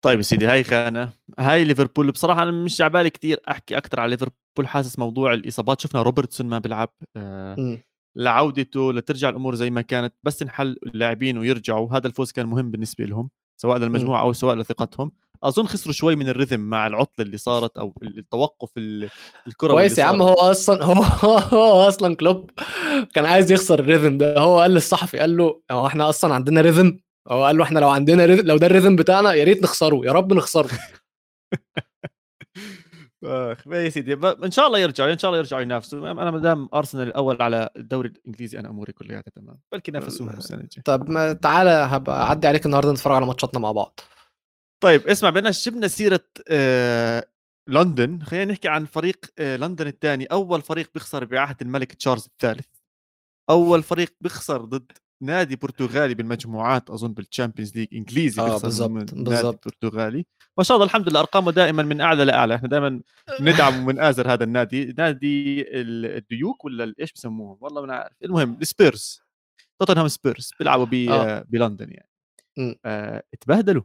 [0.03, 2.11] طيب يا سيدي هاي خانة هاي ليفربول.
[2.11, 5.81] بصراحة أنا مش عبالي كثير أحكي أكثر على ليفربول حاسس موضوع الإصابات.
[5.81, 7.79] شفنا روبرتسون ما بيلعب آه.
[8.17, 11.97] لعودته لترجع الأمور زي ما كانت بس انحل اللاعبين ويرجعوا.
[11.97, 15.13] هذا الفوز كان مهم بالنسبة لهم سواء للمجموعة أو سواء لثقتهم.
[15.45, 19.11] أظن خسروا شوي من الريتم مع العطلة اللي صارت أو التوقف ال-
[19.47, 20.23] الكروي كويس يا عم.
[20.23, 21.03] هو أصلا هو
[21.39, 22.51] هو أصلا كلوب
[23.15, 24.39] كان عايز يخسر الريذم ده.
[24.39, 26.99] هو قال للصحفي قال له هو إحنا أصلا عندنا ريذم
[27.29, 30.13] هو قال له إحنا لو عندنا ريذم لو ده الريذم بتاعنا يا ريت نخسره يا
[30.13, 30.69] رب نخسره.
[33.25, 34.13] آخ يا سيدي
[34.45, 36.11] إن شاء الله يرجعوا إن شاء الله يرجعوا ينافسوا.
[36.11, 39.59] أنا ما دام أرسنال الأول على الدوري الإنجليزي أنا أموري كلها تمام.
[39.73, 40.83] بلكي ينافسوهم السنة الجاية.
[40.85, 44.01] طب ما تعالى هبقى أعدي عليك النهارده نتفرج على ماتشاتنا مع بعض.
[44.81, 47.27] طيب اسمع بدنا جبنا سيرة آه
[47.69, 48.23] لندن.
[48.23, 50.25] خلينا نحكي عن فريق آه لندن الثاني.
[50.25, 52.67] أول فريق بيخسر بعهد الملك تشارلز الثالث.
[53.51, 58.91] أول فريق بيخسر ضد نادي برتغالي بالمجموعات أظن بال Champions League إنجليزي آه، بيخسر بالضبط،
[59.15, 59.65] نادي بالضبط.
[59.83, 60.27] برتغالي.
[60.59, 62.55] ما شاء الله الحمد لله أرقامه دائما من أعلى لأعلى.
[62.55, 63.01] إحنا دائما
[63.41, 64.85] ندعم ومنآزر هذا النادي.
[64.99, 69.21] نادي ال- الديوك ولا إيش بسموهم؟ والله ما عارف المهم السبيرز.
[69.81, 71.45] توتنهام سبيرز بيلعبوا ب آه.
[71.49, 72.09] بلندن يعني.
[72.85, 73.83] آه اتبهدلوا.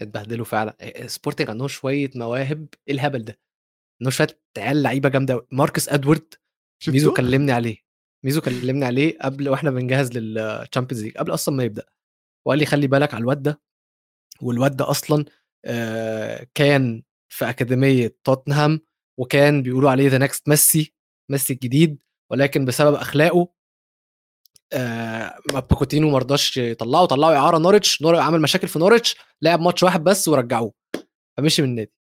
[0.00, 0.76] اتبهدلوا فعلا.
[1.06, 3.38] سبورتنج عندهم شوية مواهب إيه الهبل ده؟
[4.00, 5.46] عندهم شوية عيال لعيبة جامدة.
[5.52, 6.34] ماركوس إدواردز
[6.88, 7.76] ميزو؟ كلمني عليه.
[8.24, 11.84] ميزو كلمني عليه قبل وإحنا بنجهز لل Champions League قبل أصلا ما يبدأ.
[12.46, 13.60] وقال لي خلي بالك على الواد ده.
[14.42, 15.24] والواد ده أصلا
[15.64, 18.80] آه، كان في أكاديمية توتنهام
[19.18, 20.94] وكان بيقولوا عليه the next ميسي
[21.30, 21.98] ميسي الجديد
[22.30, 23.48] ولكن بسبب أخلاقه
[24.72, 29.60] آه، ما بوتشيتينو ما رضاش يطلعه طلعه إعارة نوريتش نور عمل مشاكل في نوريتش لعب
[29.60, 30.72] ماتش واحد بس ورجعوه
[31.36, 31.92] فمشي من النادي.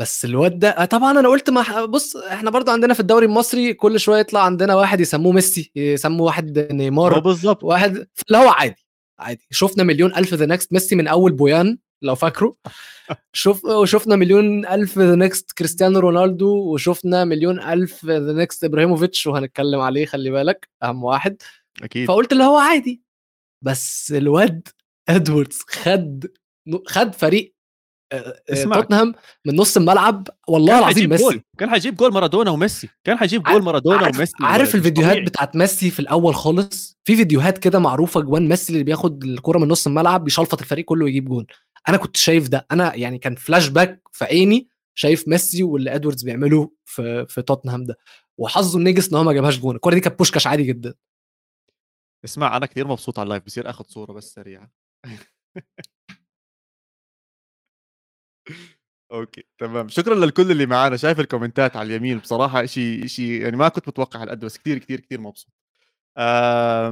[0.00, 3.74] بس الواد ده آه، طبعا أنا قلت ما بص إحنا برضو عندنا في الدوري المصري
[3.74, 8.48] كل شوية يطلع عندنا واحد يسموه ميسي يسموه واحد نيمار هو بالضبط واحد اللي هو
[8.48, 8.86] عادي
[9.18, 9.46] عادي.
[9.50, 12.56] شفنا مليون ألف the next ميسي من أول بويان لو فاكره.
[13.32, 19.80] شوف وشفنا مليون ألف the next كريستيانو رونالدو وشفنا مليون ألف the next إبراهيموفيتش وهنتكلم
[19.80, 21.42] عليه خلي بالك أهم واحد.
[21.82, 22.08] أكيد.
[22.08, 23.02] فقلت اللي هو عادي.
[23.64, 24.68] بس الواد
[25.08, 26.26] ادواردز خد
[26.86, 27.54] خد فريق.
[28.62, 29.14] توتنهام
[29.46, 32.88] من نص الملعب والله كان العظيم ميسي جول كان حيجيب جول مارادونا وميسي.
[33.04, 35.26] كان حيجيب جول مارادونا عارف, وميسي عارف الفيديوهات طبيعي.
[35.26, 39.68] بتاعت ميسي في الأول خالص؟ في فيديوهات كده معروفة جوان ميسي اللي بياخد الكرة من
[39.68, 41.46] نص الملعب بيشلفط الفريق كله ويجيب جون
[41.88, 42.66] أنا كنت شايف ده.
[42.72, 47.84] أنا يعني كان فلاش باك في عيني شايف ميسي واللي ادواردز بيعملوه في في توتنهام
[47.84, 47.98] ده.
[48.38, 49.74] وحظه النجس إن هو ما جابهاش جون.
[49.76, 50.94] الكرة دي كانت بوشكاش عادي جدا.
[52.24, 54.70] اسمع أنا كثير مبسوط على ال live بصير اخذ صورة بس سريعة.
[59.12, 59.88] okay تمام.
[59.88, 60.96] شكرا للكل اللي معانا.
[60.96, 64.58] شايف ال comment ات على اليمين بصراحة شيء شيء يعني ما كنت متوقع هالقد بس
[64.58, 65.52] كثير كثير كثير مبسوط.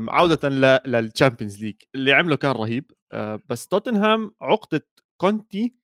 [0.09, 0.49] عودة
[0.87, 2.93] لل Champions League اللي عمله كان رهيب.
[3.13, 4.89] آه، بس توتنهام عقدة
[5.21, 5.75] كونتي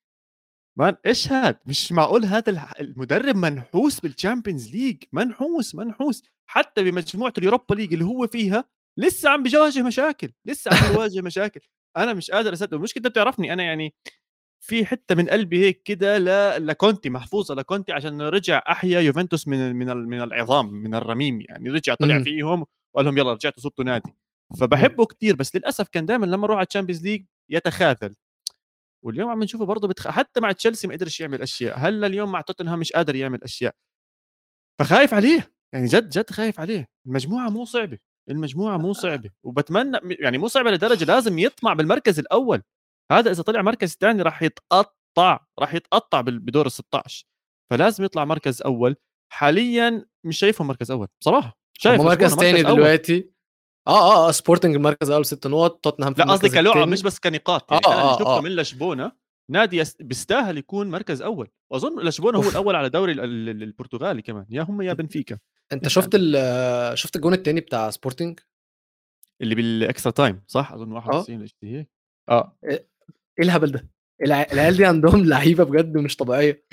[0.79, 6.23] man إيش هاد؟ مش معقول هذا المدرب منحوس بال Champions League منحوس منحوس.
[6.49, 8.65] حتى بمجموعة ال Europa League اللي هو فيها
[8.97, 11.59] لسه عم بيواجه مشاكل لسه عم بيواجه مشاكل.
[11.97, 12.73] أنا مش قادر أصدق.
[12.73, 13.93] المشكلة انت بتعرفني أنا يعني
[14.65, 16.67] في حتة من قلبي هيك كده ل...
[16.67, 21.69] لكونتي محفوظة لكونتي عشان رجع أحيا يوفنتوس من من من العظام من الرميم يعني.
[21.69, 24.13] رجع طلع فيهم وقال لهم يلا رجعتوا صرتوا نادي.
[24.59, 28.15] فبحبه كثير بس للأسف كان دائما لما يروح على ال Champions League يتخاذل.
[29.05, 30.07] واليوم عم نشوفه برضه بتخ...
[30.07, 31.79] حتى مع تشيلسي ما قدرش يعمل أشياء.
[31.79, 33.75] هلأ اليوم مع توتنهام مش قادر يعمل أشياء.
[34.79, 36.87] فخايف عليه يعني جد جد خايف عليه.
[37.07, 37.97] المجموعة مو صعبة.
[38.29, 42.61] المجموعة مو صعبة وبتمنى يعني مو صعبة لدرجة لازم يطمع بالمركز الأول.
[43.11, 47.25] هذا إذا طلع مركز ثاني راح يتقطع راح يتقطع بدور ال 16
[47.71, 48.95] فلازم يطلع مركز أول.
[49.33, 51.57] حاليا مش شايفهم مركز أول بصراحة.
[51.73, 53.29] شايف مركز ثاني دلوقتي.
[53.87, 57.85] آه آه سبورتنج المركز الأول ست نقط توتنهام لا قصدي كلعب مش بس كنقاط يعني
[57.85, 58.41] آه أنا اللي شفته آه.
[58.41, 59.11] من لشبونة
[59.51, 61.47] نادي بيستاهل يكون مركز أول.
[61.71, 65.37] وأظن لشبونة هو الأول على دوري البرتغالي كمان يا هم يا بنفيكا.
[65.73, 66.17] أنت شفت
[66.93, 68.39] شفت الجون الثاني بتاع سبورتنج
[69.41, 71.89] اللي بال extra time صح؟ أظن 91 آه هيك
[72.29, 72.57] آه.
[72.69, 72.87] إيه
[73.39, 73.89] الهبل ده؟
[74.21, 76.65] العيال دي عندهم لعيبة بجد مش طبيعية.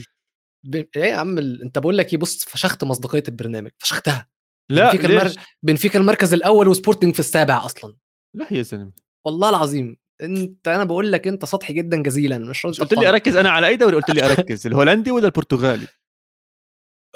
[0.74, 1.62] إيه يا عم ال...
[1.62, 4.28] أنت بقول لك إيه بص فشخت مصداقية البرنامج فشختها.
[4.70, 5.32] لا بنفيكا المر...
[5.62, 7.96] بنفيكا المركز الأول وسبورتنج في السابع أصلا.
[8.36, 8.92] لا يا زلمه
[9.26, 9.96] والله العظيم.
[10.22, 13.76] أنت أنا بقول لك أنت سطحي جدا جزيلا مش قلت لي أركز أنا على أي
[13.76, 15.86] دوري؟ قلت لي أركز الهولندي ولا البرتغالي؟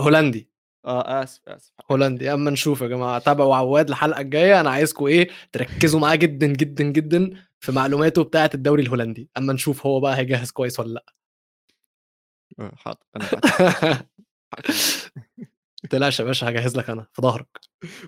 [0.01, 0.51] هولندي.
[0.87, 2.33] آه آسف آسف هولندي.
[2.33, 3.18] أما نشوف يا جماعة.
[3.18, 4.61] تابعوا عواد الحلقة الجاية.
[4.61, 9.29] أنا عايزكم إيه تركزوا معاه جدا جدا جدا في معلوماته بتاعة الدوري الهولندي.
[9.38, 11.05] أما نشوف هو بقى هيجهز كويس ولا لأ.
[12.61, 12.99] آه، حاضر.
[13.16, 13.27] أنا
[15.90, 17.61] تقلقش يا باشا هجهز لك أنا في ظهرك.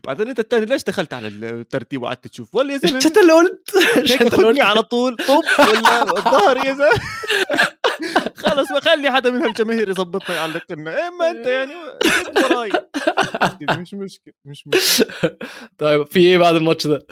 [0.05, 3.71] بعدين أنت الثاني ليش دخلت على الترتيب وقعدت تشوف؟ ولا يا زلمه انت اللي قلت.
[4.23, 5.17] انت اللي على طول.
[5.17, 6.91] طب ولا الظهر يا زلمه
[8.39, 11.09] خلص ما خلي حدا من هالجماهير يظبطنا يعلق لنا.
[11.09, 11.73] اما أنت يعني
[12.37, 12.71] وراي.
[13.81, 15.37] مش مشكلة مش مشكلة.
[15.79, 17.07] طيب في إيه بعد الماتش ده؟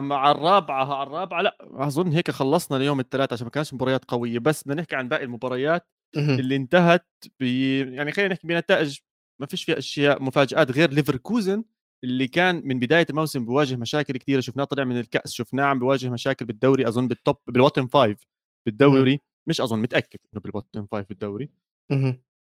[0.00, 4.38] مع الرابعة على الرابعة لا أظن هيك خلصنا اليوم الثلاث عشان ما كانش مباريات قوية.
[4.38, 7.06] بس بدنا نحكي عن باقي المباريات اللي انتهت
[7.40, 8.98] ب يعني خلينا نحكي بنتائج
[9.40, 11.64] ما فيش فيها أشياء مفاجآت غير ليفركوزن
[12.04, 16.08] اللي كان من بداية الموسم بيواجه مشاكل كثيره شفناه طلع من الكأس شفناه عم بيواجه
[16.10, 18.18] مشاكل بالدوري أظن بال top بال bottom five
[18.66, 19.20] بالدوري.
[19.48, 21.50] مش أظن متأكد إنه بال bottom five بالدوري.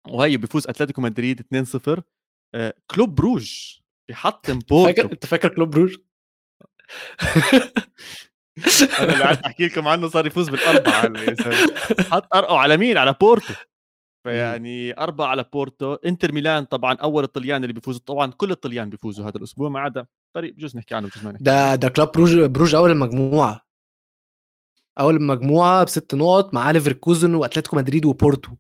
[0.09, 2.01] وهي بيفوز أتلتيكو مدريد 2-0
[2.55, 3.75] آه كلوب بروج
[4.09, 5.97] بيحطم بورتو فاكر أنت فاكر كلوب بروج؟
[9.01, 11.13] أنا اللي قاعد أحكي لكم عنه صار يفوز بالأربعة
[12.11, 13.55] حط ارقه على مين؟ على بورتو.
[14.27, 15.95] فيعني أربعة على بورتو.
[15.95, 18.01] إنتر ميلان طبعا أول الطليان اللي بيفوزوا.
[18.07, 21.45] طبعا كل الطليان بيفوزوا هذا الأسبوع ما عدا فريق بجوز نحكي عنه بجوز ما نحكي
[21.45, 23.68] ده ده كلاب بروج بروج أول المجموعة.
[25.01, 28.53] أول المجموعة بست نقط مع ليفركوزن وأتلتيكو مدريد وبورتو.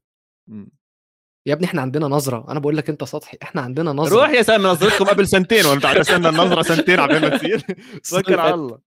[1.46, 4.20] يا ابني إحنا عندنا نظرة أنا بقول لك أنت سطحي إحنا عندنا نظرة.
[4.20, 7.61] روح يا سامي نظرتكم قبل سنتين وأنت عم تستنى النظرة سنتين عبين ما تصير
[8.11, 8.81] توكل على الله.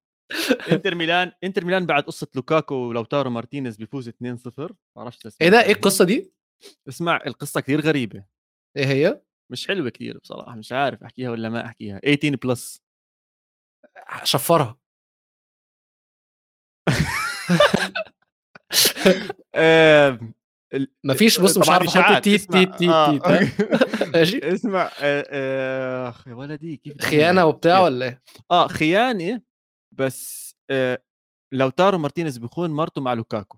[0.71, 4.13] إنتر ميلان إنتر ميلان بعد قصة لوكاكو ولوتارو مارتينيز بيفوز 2-0
[4.97, 5.11] ما
[5.41, 6.33] إيه ده؟ إيه القصة دي؟
[6.87, 8.23] اسمع القصة كثير غريبة.
[8.77, 11.99] إيه هي؟ مش حلوة كثير بصراحة مش عارف أحكيها ولا ما أحكيها.
[11.99, 12.81] 18 plus
[14.23, 14.77] شفرها.
[21.03, 23.17] ما فيش بص مش عارف أحط تيت تيت تيت آه.
[23.17, 23.51] تيت
[24.15, 29.41] ماشي اسمع آه، آه، يا ولدي كيف خيانة وبتاع ولا إيه؟ آه خيانة
[29.91, 30.51] بس
[31.51, 33.57] لوتارو مارتينيز بيخون مرته مع لوكاكو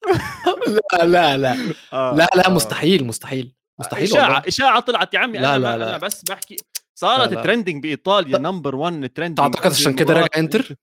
[1.02, 1.54] لا لا لا
[2.18, 4.42] لا لا مستحيل مستحيل مستحيل إشاعة.
[4.48, 5.88] إشاعة طلعت يا عمي لا أنا لا لا.
[5.88, 6.56] أنا بس بحكي
[6.94, 10.76] صارت trending بإيطاليا number 1 trending تعتقد عشان كده رجع إنتر؟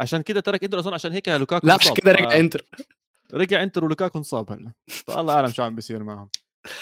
[0.00, 2.66] عشان كده ترك إنتر اظن عشان هيك لوكاكو لا عشان كده رجع إنتر.
[3.34, 4.72] رجع إنتر ولوكاكو انصاب هلا.
[4.88, 6.28] فالله أعلم شو عم بيصير معهم.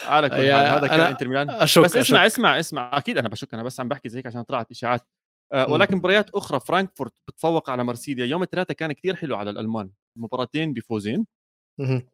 [0.05, 1.51] على كل حال هذا كان إنتر ميلان.
[1.51, 2.33] أشك بس اسمع أشك.
[2.33, 2.99] اسمع اسمع.
[2.99, 5.09] أكيد أنا بشك أنا بس عم بحكي زيك عشان طلعت إشاعات.
[5.53, 9.91] أه ولكن مباريات أخرى فرانكفورت بتفوق على مرسيليا يوم الثلاثاء كان كثير حلو على الألمان.
[10.17, 11.27] مباراتين بفوزين.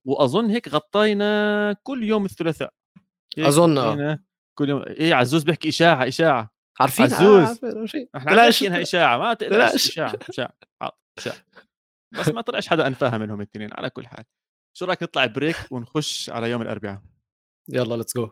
[0.04, 2.72] وأظن هيك غطينا كل يوم الثلاثاء.
[3.38, 4.18] أظن آه.
[4.54, 4.82] كل يوم.
[4.82, 6.55] إيه عزوز بيحكي إشاعة إشاعة.
[6.80, 7.60] عارفين؟ عزوز.
[8.16, 10.52] إحنا عارفين إشاعة ما تقلقش إشاعة إشاعة
[11.18, 11.36] إشاعة
[12.12, 14.24] بس ما طلعش حدا أنفاها منهم الاثنين على كل حال.
[14.76, 17.02] شو رأيك نطلع break ونخش على يوم الأربعاء؟
[17.68, 18.30] يلا let's go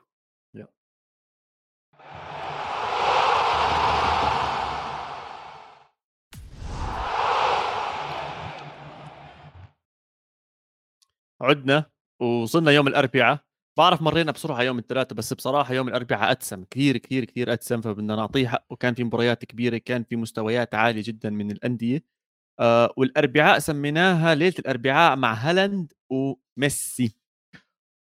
[11.40, 13.44] عدنا وصلنا يوم الأربعاء.
[13.76, 18.16] بعرف مرينا بسرعة يوم الثلاثاء بس بصراحة يوم الأربعاء awesome كثير كثير كثير awesome فبدنا
[18.16, 22.04] نعطيه حق وكان في مباريات كبيرة كان في مستويات عالية جدا من الأندية.
[22.60, 27.16] آه والأربعاء سميناها ليلة الأربعاء مع هالاند وميسي.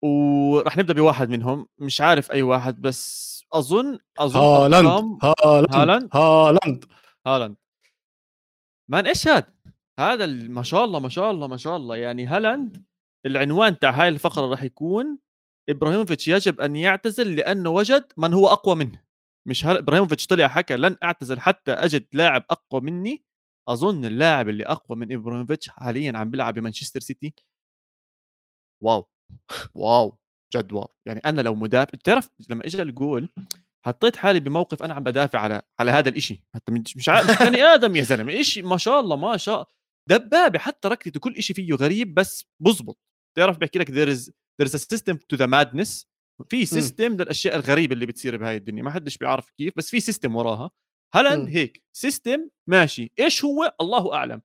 [0.02, 6.86] وراح نبدأ بواحد منهم مش عارف أي واحد بس أظن أظن هالاند هالاند هالاند؟
[7.28, 7.56] هالاند.
[8.90, 9.54] man إيش هذا؟
[10.00, 11.96] هذا ما شاء الله ما شاء الله ما شاء الله.
[11.96, 12.84] يعني هالاند
[13.26, 15.18] العنوان تاع هاي الفقرة راح يكون
[15.70, 19.04] إبراهيموفيتش يجب أن يعتزل لأنه وجد من هو أقوى منه.
[19.48, 19.78] مش هل...
[19.78, 23.24] إبراهيموفيتش طلع حكى لن أعتزل حتى أجد لاعب أقوى مني؟
[23.70, 27.34] أظن اللاعب اللي أقوى من إبراهيموفيتش حاليا عم بيلعب بمانشستر سيتي.
[28.84, 29.08] Wow.
[29.76, 30.18] Wow.
[30.56, 33.30] جد wow يعني أنا لو مدافع بتعرف لما اجى الجول
[33.86, 36.44] حطيت حالي بموقف أنا عم بدافع على على هذا الإشي.
[36.56, 38.40] حتى مش عارف بني آدم يا زلمة.
[38.40, 39.70] إشي ما شاء الله ما شاء
[40.10, 40.60] دبابة.
[40.60, 43.00] حتى ركلته كل إشي فيه غريب بس بزبط.
[43.34, 46.06] بتعرف بحكي لك there is there is a system to the madness.
[46.50, 48.84] في system للأشياء الغريبة اللي بتصير بهاي الدنيا.
[48.84, 50.72] ما حدش بيعرف كيف بس في system وراها.
[51.16, 51.54] هالاند مم.
[51.56, 53.12] هيك system ماشي.
[53.20, 54.42] إيش هو؟ الله أعلم.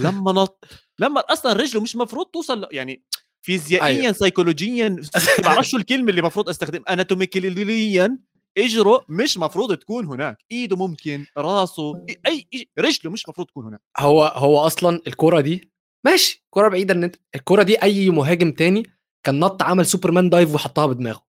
[0.00, 0.64] لما نط
[0.98, 3.02] لما أصلا رجله مش مفروض توصل ل- يعني
[3.42, 4.12] فيزيائيا أيوة.
[4.12, 5.00] سيكولوجيا ما
[5.44, 6.82] بعرفش شو الكلمة اللي المفروض أستخدم.
[6.88, 8.18] anatomically
[8.58, 14.24] اجره مش مفروض تكون هناك ايده ممكن راسه اي رجله مش مفروض تكون هناك هو
[14.24, 15.72] هو أصلا الكرة دي
[16.06, 18.82] ماشي كرة بعيدة ان انت الكرة دي اي مهاجم تاني
[19.26, 21.24] كان نط عمل Superman dive وحطها بدماغه.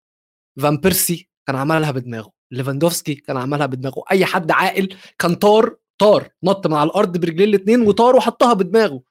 [0.62, 2.32] فان بيرسي كان عملها بدماغه.
[2.52, 4.04] ليفاندوفسكي كان عملها بدماغه.
[4.12, 6.30] أي حد عاقل كان طار طار.
[6.44, 9.02] نط من على الأرض برجليه الاثنين وطار وحطها بدماغه.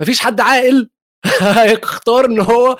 [0.00, 0.90] مفيش حد عاقل
[1.40, 2.78] هيختار إن هو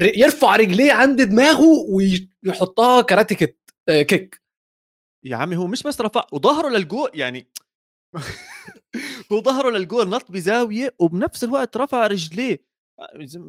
[0.00, 3.54] يرفع رجليه عند دماغه ويحطها كاراتي
[3.88, 4.42] آه، كيك.
[5.24, 7.46] يا عمي هو مش بس رفع وظهره للجول يعني
[9.32, 12.64] هو ظهره للجول نط بزاوية وبنفس الوقت رفع رجليه.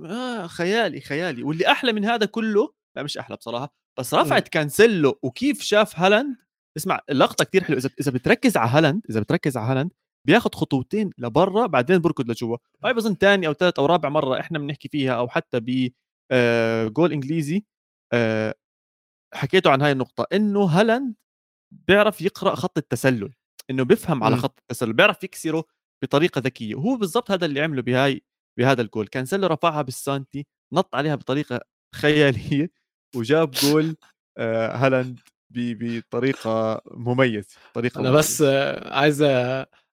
[0.06, 1.44] آه خيالي خيالي.
[1.44, 6.36] واللي أحلى من هذا كله لا مش أحلى بصراحة بس رفعت كانسيلو وكيف شاف هالاند.
[6.78, 7.80] اسمع اللقطة كتير حلوة.
[7.80, 9.92] إذا إذا بتركز على هالاند إذا بتركز على هالاند
[10.28, 12.58] بياخذ خطوتين لبرا بعدين بركض لجوا.
[12.84, 15.90] هاي بظن ثاني أو ثالث أو رابع مرة إحنا بنحكي فيها أو حتى ب
[16.32, 17.66] آه، جول إنجليزي
[18.14, 18.56] آه،
[19.34, 21.16] حكيتوا عن هاي النقطة إنه هالاند
[21.72, 23.34] بيعرف يقرأ خط التسلل.
[23.70, 24.42] إنه بيفهم على مم.
[24.42, 25.64] خط التسلل بيعرف يكسره
[26.04, 26.76] بطريقة ذكية.
[26.76, 28.24] وهو بالضبط هذا اللي عمله بهاي
[28.58, 29.08] بهذا الجول.
[29.08, 31.60] كانسيلو رفعها بالسانتي نط عليها بطريقة
[31.96, 32.70] خيالية
[33.16, 33.96] وجاب جول
[34.38, 38.20] آه، هالاند بطريقة مميزة طريقه أنا مميزة.
[38.20, 39.22] بس آه، عايز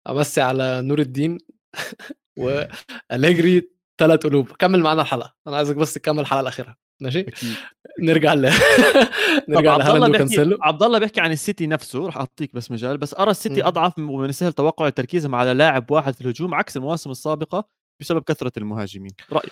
[0.10, 1.38] أمسي على نور الدين
[2.40, 4.52] واليجري ثلاث قلوب.
[4.52, 5.34] كمل معانا الحلقة.
[5.48, 6.76] أنا عايزك بس تكمل الحلقة الأخيرة.
[7.02, 7.56] ماشي؟ أكيد.
[8.00, 8.42] نرجع ل
[9.50, 12.08] نرجع عبد الله بيحكي عبد الله بيحكي عن السيتي نفسه.
[12.08, 12.98] رح أعطيك بس مجال.
[12.98, 13.64] بس أرى السيتي.
[13.64, 17.68] أضعف ومن السهل توقع تركيزهم على لاعب واحد في الهجوم عكس المواسم السابقة.
[18.00, 19.12] بسبب كثرة المهاجمين.
[19.32, 19.52] رأيك؟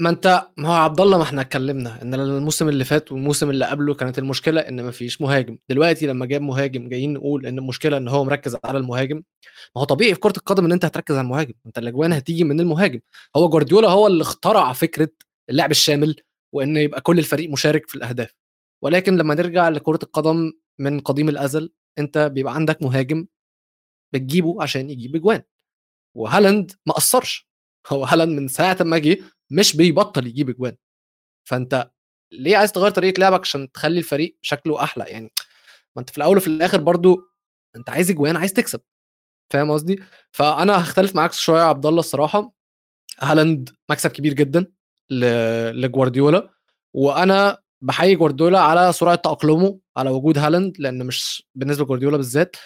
[0.00, 3.64] ما انت ما هو عبد الله ما إحنا اتكلمنا ان الموسم اللي فات والموسم اللي
[3.64, 5.58] قبله كانت المشكلة إن ما فيش مهاجم.
[5.68, 9.16] دلوقتي لما جاب مهاجم جايين نقول إن المشكلة إن هو مركز على المهاجم
[9.76, 11.54] ما هو طبيعي في كرة القدم إن أنت هتركز على المهاجم.
[11.66, 13.00] أنت الأجوان هتيجي من المهاجم.
[13.36, 15.08] هو جوارديولا هو اللي اخترع فكرة
[15.50, 16.16] اللعب الشامل
[16.54, 18.34] وإن يبقى كل الفريق مشارك في الأهداف.
[18.84, 23.26] ولكن لما نرجع لكرة القدم من قديم الأزل أنت بيبقى عندك مهاجم
[24.14, 25.42] بتجيبه عشان يجيب أجوان.
[26.16, 27.48] وهالاند ما قصرش.
[27.88, 29.18] هو هالاند من ساعة ما جه
[29.50, 30.76] مش بيبطل يجيب اجوان
[31.44, 31.90] فأنت
[32.32, 35.32] ليه عايز تغير طريقة لعبك عشان تخلي الفريق شكله أحلى؟ يعني
[35.96, 37.20] ما أنت في الأول وفي الآخر برضو
[37.76, 38.80] أنت عايز اجوان عايز تكسب.
[39.50, 42.52] فاهم قصدي؟ فأنا هختلف معاك شوية يا عبد الله الصراحة.
[43.20, 44.66] هالاند مكسب كبير جدا
[45.10, 46.50] لجوارديولا.
[46.94, 52.56] وأنا بحيي جوارديولا على سرعة تأقلمه على وجود هالاند لأن مش بالنسبة لجوارديولا بالذات.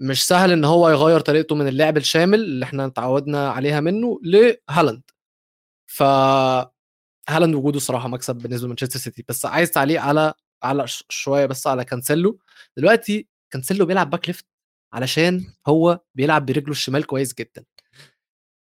[0.00, 5.02] مش سهل إن هو يغير طريقته من اللعب الشامل اللي إحنا اتعودنا عليها منه لهالاند
[5.86, 6.02] ف
[7.28, 9.24] هالاند وجوده صراحة مكسب بالنسبة لمانشستر سيتي.
[9.28, 12.38] بس عايز تعليق على على شوية بس على كانسيلو.
[12.76, 14.46] دلوقتي كانسيلو بيلعب back left
[14.92, 17.64] علشان هو بيلعب برجله الشمال كويس جدا.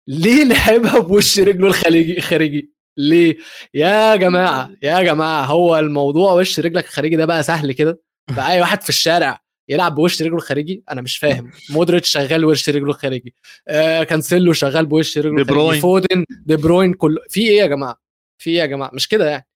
[0.07, 3.37] ليه لعبها بوش رجله الخارجي؟ خارجي ليه؟
[3.73, 8.01] يا جماعة يا جماعة هو الموضوع وش رجلك الخارجي ده بقى سهل كده؟
[8.35, 11.51] بقى أي واحد في الشارع يلعب بوش رجله الخارجي؟ أنا مش فاهم.
[11.69, 13.33] مودريتش شغال بوش رجله الخارجي.
[13.67, 15.81] آه كانسيلو شغال بوش رجله الخارجي.
[15.81, 17.97] فودن دي بروين كله في إيه يا جماعة؟
[18.37, 19.47] في إيه يا جماعة؟ مش كده يعني.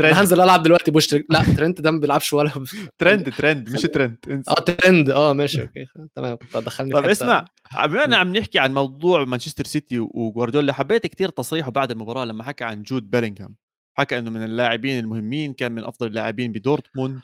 [0.00, 0.18] أنا ترنت.
[0.18, 2.50] هنزل ألعب دلوقتي بوش رجل لا ترنت ده ما بيلعبش ولا
[2.98, 4.44] ترنت ترنت مش ترند.
[4.48, 5.10] آه ترنت.
[5.10, 6.36] آه ماشي okay تمام.
[6.36, 7.44] كنت دخلني طب اسمع
[7.84, 12.44] بما اننا عم نحكي عن موضوع مانشستر سيتي وجوارديولا حبيت كثير تصريحه بعد المباراة لما
[12.44, 13.54] حكى عن جود بيلينغهام.
[13.98, 17.20] حكى إنه من اللاعبين المهمين كان من أفضل اللاعبين بدورتموند.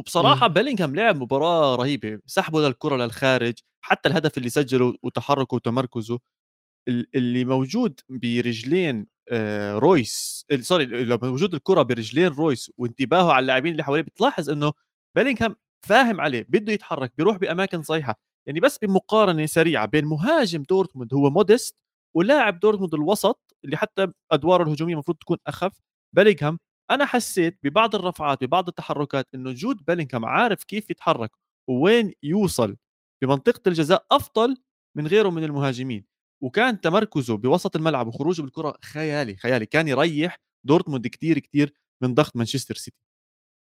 [0.00, 6.18] وبصراحة بيلينغهام لعب مباراة رهيبة سحبه للكره للخارج حتى الهدف اللي سجله وتحركه وتمركزه
[6.88, 13.72] ال- اللي موجود برجلين آه، رويس sorry اللي موجود الكرة برجلين رويس وانتباهه على اللاعبين
[13.72, 14.72] اللي حواليه بتلاحظ إنه
[15.16, 21.14] بيلينغهام فاهم عليه بده يتحرك بيروح بأماكن صحيحة يعني بس بمقارنة سريعة بين مهاجم دورتموند
[21.14, 21.76] هو موديست
[22.16, 25.80] ولاعب دورتموند الوسط اللي حتى أدواره الهجومية المفروض تكون أخف
[26.16, 26.58] بيلينغهام
[26.90, 31.30] أنا حسيت ببعض الرفعات ببعض التحركات إنه جود بيلينغهام عارف كيف يتحرك
[31.68, 32.76] ووين يوصل
[33.22, 34.56] بمنطقة الجزاء أفضل
[34.96, 36.04] من غيره من المهاجمين
[36.42, 39.66] وكان تمركزه بوسط الملعب وخروجه بالكرة خيالي خيالي.
[39.66, 42.96] كان يريح دورتموند كتير كتير من ضغط مانشستر سيتي.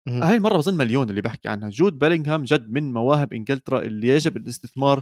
[0.08, 1.70] هاي المرة بظن مليون اللي بحكي عنها.
[1.70, 5.02] جود بيلينغهام جد من مواهب إنجلترا اللي يجب الاستثمار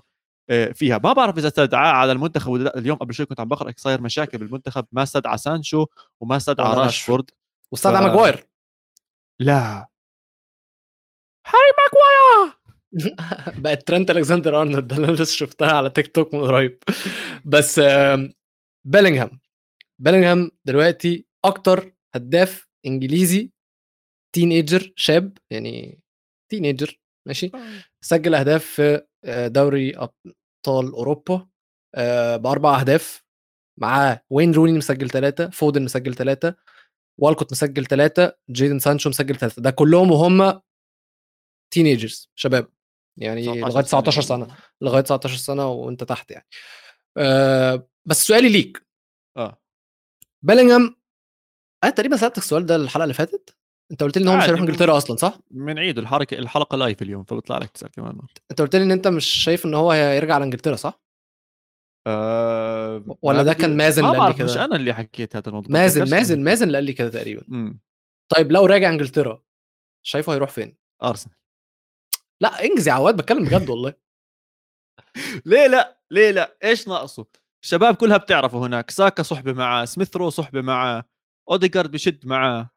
[0.49, 0.97] آه، فيها.
[1.03, 2.77] ما بعرف إذا استدعاه على المنتخب ولا لأ.
[2.77, 4.85] اليوم قبل شوي كنت عم بقرأ صاير مشاكل بالمنتخب.
[4.91, 5.85] ما استدعى سانشو
[6.21, 7.31] وما استدعى راشفورد.
[7.71, 8.05] واستدعى ف...
[8.05, 8.47] ماجواير.
[9.39, 9.87] لا.
[11.47, 12.55] هاري ماجواير!
[13.63, 16.79] بقت ترنت الكسندر ارنولد أنا لسه شفتها على تيك توك من قريب.
[17.45, 17.81] بس
[18.85, 19.39] بيلينغهام
[20.01, 23.51] بيلينغهام دلوقتي أكتر هداف إنجليزي
[24.35, 25.99] teenager شاب يعني
[26.51, 27.83] teenager ماشي؟ آه.
[28.01, 31.47] سجل أهداف في آه، دوري أبطال أوروبا
[31.95, 33.25] آه، بأربع أهداف.
[33.79, 36.55] معاه واين روني مسجل ثلاثة فودن مسجل ثلاثة
[37.17, 40.61] والكوت مسجل ثلاثة جيدن سانشو مسجل ثلاثة ده كلهم وهم
[41.73, 42.67] teenagers شباب.
[43.17, 44.47] يعني لغاية 19 سنة.
[44.81, 46.47] لغاية 19 سنة وانت تحت يعني.
[47.17, 48.85] أه بس سؤالي ليك.
[49.37, 49.61] آه.
[50.41, 50.95] بيلينغهام
[51.83, 53.55] أنا تقريبا سألتك السؤال ده الحلقة اللي فاتت.
[53.91, 57.01] أنت قلت لي إن هو مش هيروح إنجلترا أصلا صح؟ من عيد الحركة الحلقة live
[57.01, 58.19] اليوم فبطلع لك تسأل كمان
[58.51, 61.04] أنت قلت لي إن أنت مش شايف إن هو هيرجع لانجلترا صح؟
[62.07, 65.71] أه ولا ده كان مازن اللي قال لي كده؟ مش أنا اللي حكيت هذا الموضوع
[65.71, 67.43] مازن مازن مازن اللي قال لي كده تقريبا.
[67.47, 67.79] مم.
[68.29, 69.43] طيب لو راجع انجلترا
[70.05, 71.35] شايفه هيروح فين؟ أرسنال.
[72.41, 73.93] لا انجز يا عواد بتكلم بجد والله.
[75.45, 77.25] ليه لا؟ ليه لا؟ إيش ناقصه؟
[77.63, 78.91] الشباب كلها بتعرفه هناك.
[78.91, 81.05] ساكا صحبة معه سميث رو صحبة معه
[81.49, 82.75] اوديجارد بشد معه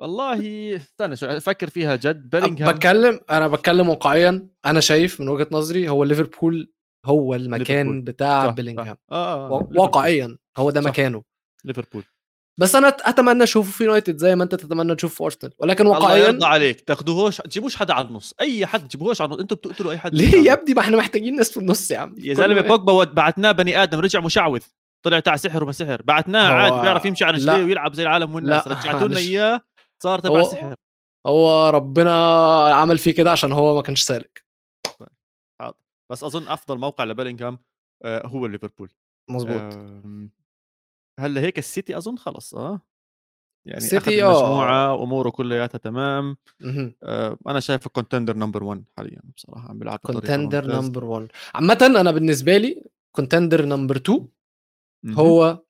[0.00, 0.36] والله
[0.76, 2.30] استنى شوي أفكر فيها جد.
[2.30, 2.72] بيلينغهام.
[2.72, 4.48] بتكلم أنا بتكلم واقعيا.
[4.66, 6.72] أنا شايف من وجهة نظري هو ليفربول
[7.04, 8.00] هو المكان ليفربول.
[8.00, 9.68] بتاع بيلينغهام آه, آه.
[9.74, 10.88] واقعيا هو ده صح.
[10.88, 11.22] مكانه.
[11.64, 12.04] ليفربول.
[12.60, 15.52] بس أنا أتمنى اشوفه في يونايتد زي ما أنت تتمنى تشوفه في أرسنال.
[15.58, 16.80] ولكن واقعيا الله يرضى عليك.
[16.80, 18.34] تاخذوهوش تجيبوش حدا على النص.
[18.40, 19.40] أي حد تجيبوهوش على النص.
[19.40, 22.14] أنتم بتقتلوا أي حد ليه يا ابني؟ ما إحنا محتاجين ناس في النص يا عم.
[22.18, 24.60] يا زلمة بوجبا بعثناه بني آدم رجع مشعوذ.
[25.04, 26.02] طلع تاع سحر وما سحر.
[26.02, 28.68] بعثناه عادي بيعرف يمشي على رجليه ويلعب زي العالم والناس.
[28.68, 29.60] رجعتوا لنا إياه
[30.02, 30.74] صار تبع سحر.
[31.26, 32.14] هو ربنا
[32.74, 34.43] عمل فيه كده عشان هو ما كانش سالك.
[36.10, 37.58] بس أظن أفضل موقع لبيلينغهام
[38.02, 38.90] آه، هو ليفربول.
[39.30, 39.74] مظبوط
[41.20, 42.80] هلا هيك السيتي أظن؟ خلص آه.
[43.66, 46.36] يعني السيتي مجموعه أموره كلياتها تمام.
[47.02, 52.10] آه أنا شايفه contender number 1 حاليا بصراحة عم بيلعب contender number 1 عامه أنا
[52.10, 54.28] بالنسبة لي contender number 2
[55.08, 55.62] هو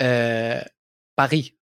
[0.00, 0.70] آه
[1.18, 1.58] باري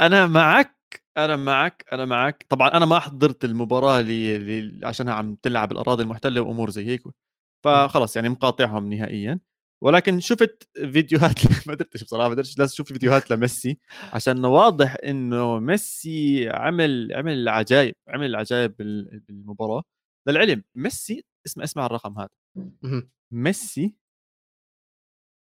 [0.00, 0.75] أنا معك
[1.16, 2.46] أنا معك أنا معك.
[2.48, 7.02] طبعا أنا ما حضرت المباراة اللي, اللي عشانها عم تلعب الأراضي المحتلة وأمور زي هيك
[7.64, 9.40] فخلص يعني مقاطعهم نهائيا.
[9.82, 11.34] ولكن شفت فيديوهات
[11.68, 13.78] ما قدرتش بصراحة ما قدرتش لازم أشوف فيديوهات لميسي
[14.12, 18.76] عشان واضح إنه ميسي عمل عمل العجائب عمل العجائب
[19.28, 19.82] بالمباراة.
[20.28, 22.28] للعلم ميسي اسمع اسمع الرقم هذا.
[23.32, 23.94] ميسي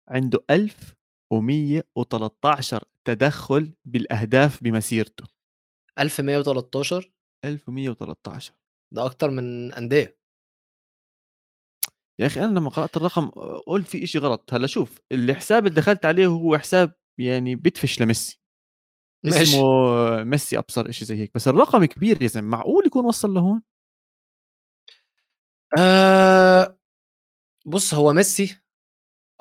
[0.10, 5.35] عنده 1113 تدخل بالأهداف بمسيرته.
[6.00, 7.12] 1113
[7.46, 8.54] 1113
[8.92, 10.18] ده أكتر من أندية.
[12.20, 13.30] يا أخي أنا لما قرأت الرقم
[13.68, 14.54] قلت في إشي غلط.
[14.54, 18.42] هلا شوف الحساب اللي دخلت عليه هو حساب يعني بدفش لميسي.
[19.24, 19.42] ماشي.
[19.42, 21.32] اسمه ميسي أبصر إشي زي هيك.
[21.36, 22.48] بس الرقم كبير يا زلمة.
[22.48, 23.62] معقول يكون وصل لهون؟
[25.80, 26.80] آه
[27.66, 28.58] بص هو ميسي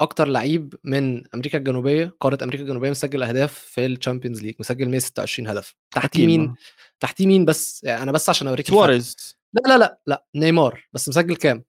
[0.00, 4.88] أكتر لعيب من أمريكا الجنوبية قارة أمريكا الجنوبية مسجل أهداف في ال Champions League مسجل
[4.88, 5.74] 126 هدف.
[5.90, 6.54] تحتيه مين؟
[7.00, 9.38] تحتيه مين بس؟ يعني أنا بس عشان أوريك سواريز.
[9.52, 10.88] لا لا لا لا نيمار.
[10.92, 11.64] بس مسجل كام؟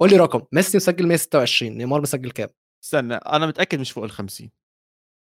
[0.00, 0.42] قول لي رقم.
[0.52, 2.48] ميسي مسجل 126 نيمار مسجل كام؟
[2.84, 4.50] استنى أنا متأكد مش فوق ال 50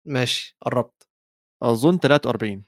[0.05, 1.07] ماشي قربت.
[1.63, 2.63] أظن 43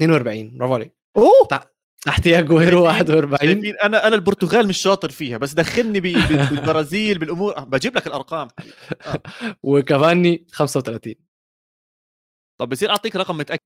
[0.00, 0.96] 42 برافو عليك.
[1.16, 1.71] أوه!
[2.06, 8.06] تحت اجويرو 41 أنا أنا البرتغال مش شاطر فيها بس دخلني بالبرازيل بالأمور بجيب لك
[8.06, 8.48] الأرقام.
[9.06, 9.22] آه.
[9.62, 11.14] وكافاني 35
[12.60, 13.62] طب بصير أعطيك رقم متأكد.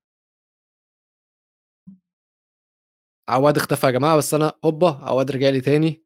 [3.29, 6.03] عواد اختفى يا جماعة بس أنا هوبا عواد رجع لي تاني.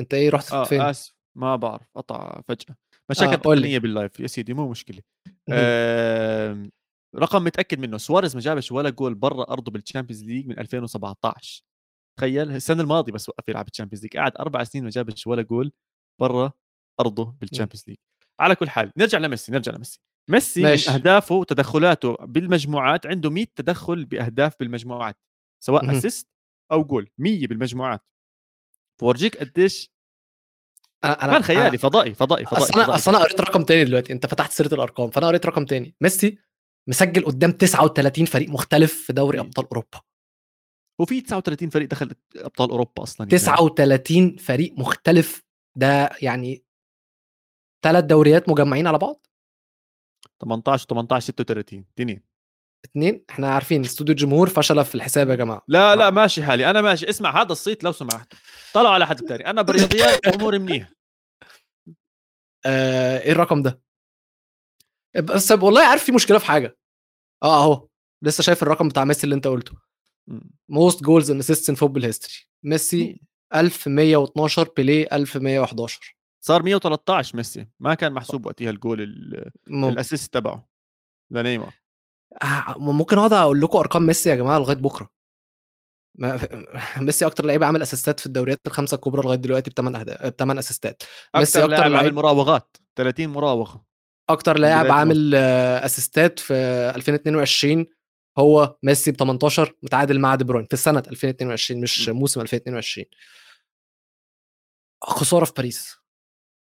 [0.00, 2.76] أنت إيه رحت آه فين؟ آسف ما بعرف قطع فجأة.
[3.10, 5.02] مشاكل آه تقنية بال live يا سيدي مو مشكلة.
[5.52, 6.68] آه
[7.16, 11.62] رقم متأكد منه سواريز ما جابش ولا جول برا أرضه بال Champions League من 2017
[12.18, 15.42] تخيل السنة الماضية بس وقف يلعب ال Champions League قعد أربع سنين ما جابش ولا
[15.42, 15.72] جول
[16.20, 16.52] برا
[17.00, 17.96] أرضه بال Champions League
[18.40, 20.00] على كل حال نرجع لميسي نرجع لميسي.
[20.30, 20.90] ميسي ماشي.
[20.90, 25.16] من أهدافه وتدخلاته بالمجموعات عنده 100 تدخل بأهداف بالمجموعات
[25.64, 26.28] سواء assist
[26.72, 28.00] أو جول 100 بالمجموعات.
[29.00, 29.92] بورجيك قديش؟
[31.04, 34.26] أنا كان خيالي فضائي فضائي فضائي أصل أنا أصل أنا قريت رقم تاني دلوقتي أنت
[34.26, 35.94] فتحت سيرة الأرقام فأنا قريت رقم تاني.
[36.00, 36.38] ميسي
[36.88, 39.44] مسجل قدام 39 فريق مختلف في دوري مم.
[39.44, 40.00] أبطال أوروبا.
[41.00, 43.38] وفي 39 فريق دخل أبطال أوروبا أصلا يعني.
[43.38, 45.42] 39 فريق مختلف.
[45.76, 46.64] ده يعني
[47.84, 49.26] ثلاث دوريات مجمعين على بعض؟
[50.40, 52.22] 18 18 36 اثنين
[52.84, 55.62] اثنين إحنا عارفين استوديو الجمهور فشل في الحساب يا جماعة.
[55.68, 56.70] لا لا ماشي حالي.
[56.70, 57.08] أنا ماشي.
[57.08, 58.34] اسمع هذا ال stat لو سمحت.
[58.74, 59.50] طلعوا على حد تاني.
[59.50, 60.92] أنا بالرياضيات اموري منيح
[62.66, 63.82] آه إيه الرقم ده؟
[65.20, 66.76] بس والله عارف في مشكلة في حاجة.
[67.42, 67.88] آه أهو
[68.22, 69.72] لسه شايف الرقم بتاع ميسي اللي أنت قلته.
[70.68, 73.20] most goals and assists in football history ميسي
[73.54, 77.66] 1112 بيليه 1111 صار 113 ميسي.
[77.80, 79.02] ما كان محسوب وقتها الجول
[79.68, 80.68] ال assist تبعه
[81.30, 81.74] لنيمار.
[82.42, 85.10] آه، ممكن أقعد أقول لكم أرقام ميسي يا جماعة لغاية بكرة.
[86.18, 86.40] ما
[87.00, 90.58] ميسي أكتر لعيب عمل assist ات في الدوريات الخمسة الكبرى لغاية دلوقتي بثمان أهداف بثمان
[90.58, 91.02] assist ات
[91.36, 93.84] ميسي أكتر لعيب مراوغات 30 مراوغة.
[94.28, 95.34] أكتر لاعب عامل
[95.84, 96.54] assist ات في
[96.96, 97.86] 2022
[98.38, 102.16] هو ميسي ب 18 متعادل مع دي بروين في سنة 2022 مش م.
[102.16, 103.06] موسم 2022
[105.04, 105.96] خسارة في باريس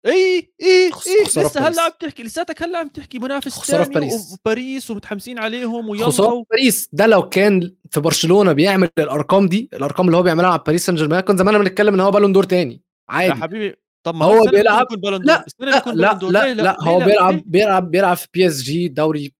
[0.06, 1.68] اي اي اي لسه.
[1.68, 4.34] هلا عم تحكي لساتك هلا عم تحكي منافس خسارة في باريس.
[4.34, 6.44] وباريس ومتحمسين عليهم ويلا خسارة و...
[6.44, 10.56] في باريس ده لو كان في برشلونة بيعمل الأرقام دي الأرقام اللي هو بيعملها مع
[10.58, 13.76] باريس سان جيرمان كان زماننا بنتكلم إن هو Ballon d'Or تاني يا عادي حبيبي
[14.06, 14.88] طب ما هو بيلعب-.
[15.26, 16.20] لا لا لا.
[16.24, 19.34] لا, لا ليه هو؟ بيلعب بيلعب بيلعب في PSG دوري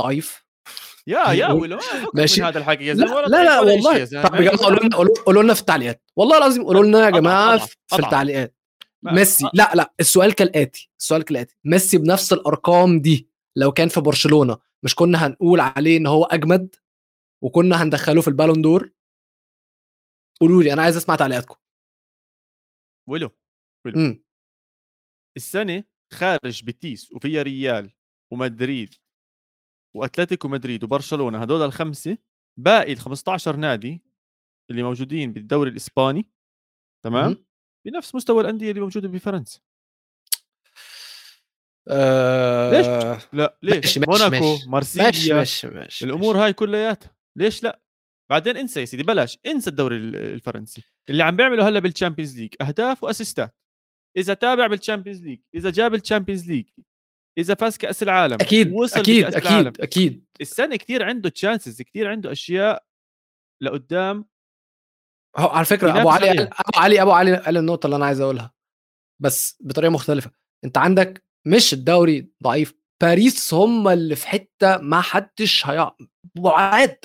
[0.00, 0.44] ضعيف
[1.06, 2.42] يا يا ولو فكك ماشي.
[2.42, 4.04] هذا الحكي يا لا لا, لا والله.
[4.04, 7.76] طب قولوا لنا قولوا- لنا في التعليقات والله العظيم قولوا لنا يا جماعة في.
[7.98, 8.54] التعليقات
[9.02, 14.58] ميسي لا لا السؤال كالاتي السؤال كالاتي ميسي بنفس الأرقام دي لو كان في برشلونة
[14.82, 16.74] مش كنا هنقول عليه إن هو أجمد
[17.42, 18.90] وكنا هندخله في البالون دور
[20.40, 21.56] قولوا لي أنا عايز أسمع تعليقاتكم
[23.08, 23.30] ولو
[23.94, 24.24] إمم.
[25.36, 27.92] السنة خارج بيتيس وفيا ريال
[28.32, 28.94] ومدريد
[29.96, 32.18] وأتلتيكو مدريد وبرشلونة هدول الخمسة
[32.60, 34.02] باقي ال 15 نادي
[34.70, 36.30] اللي موجودين بالدوري الإسباني
[37.04, 37.46] تمام.
[37.86, 39.60] بنفس مستوى الأندية اللي موجودة بفرنسا.
[41.88, 42.70] آه...
[42.70, 46.04] ليش؟ لا ليش موناكو ماشي مارسيليا ماشي ماشي ماشي.
[46.04, 47.16] الأمور هاي كلياتها.
[47.36, 47.80] ليش لا؟
[48.30, 50.82] بعدين انسى يا سيدي بلاش انسى الدوري ال- الفرنسي.
[51.10, 53.54] اللي عم بيعمله هلأ بال Champions League أهداف و assist ات.
[54.16, 56.66] إذا تابع بال Champions League إذا جاب ال Champions League
[57.38, 59.66] إذا فاز كأس العالم أكيد وصل أكيد بكأس العالم.
[59.66, 59.82] أكيد.
[59.82, 62.84] أكيد السنة كثير عنده chances كثير عنده أشياء
[63.62, 64.24] لقدام.
[65.36, 68.54] هو على فكرة أبو علي أبو علي أبو علي قال النقطة اللي أنا عايز أقولها
[69.22, 70.30] بس بطريقة مختلفة.
[70.64, 75.96] أنت عندك مش الدوري ضعيف باريس هم اللي في حتة ما حدش هيع
[76.38, 76.98] بعاد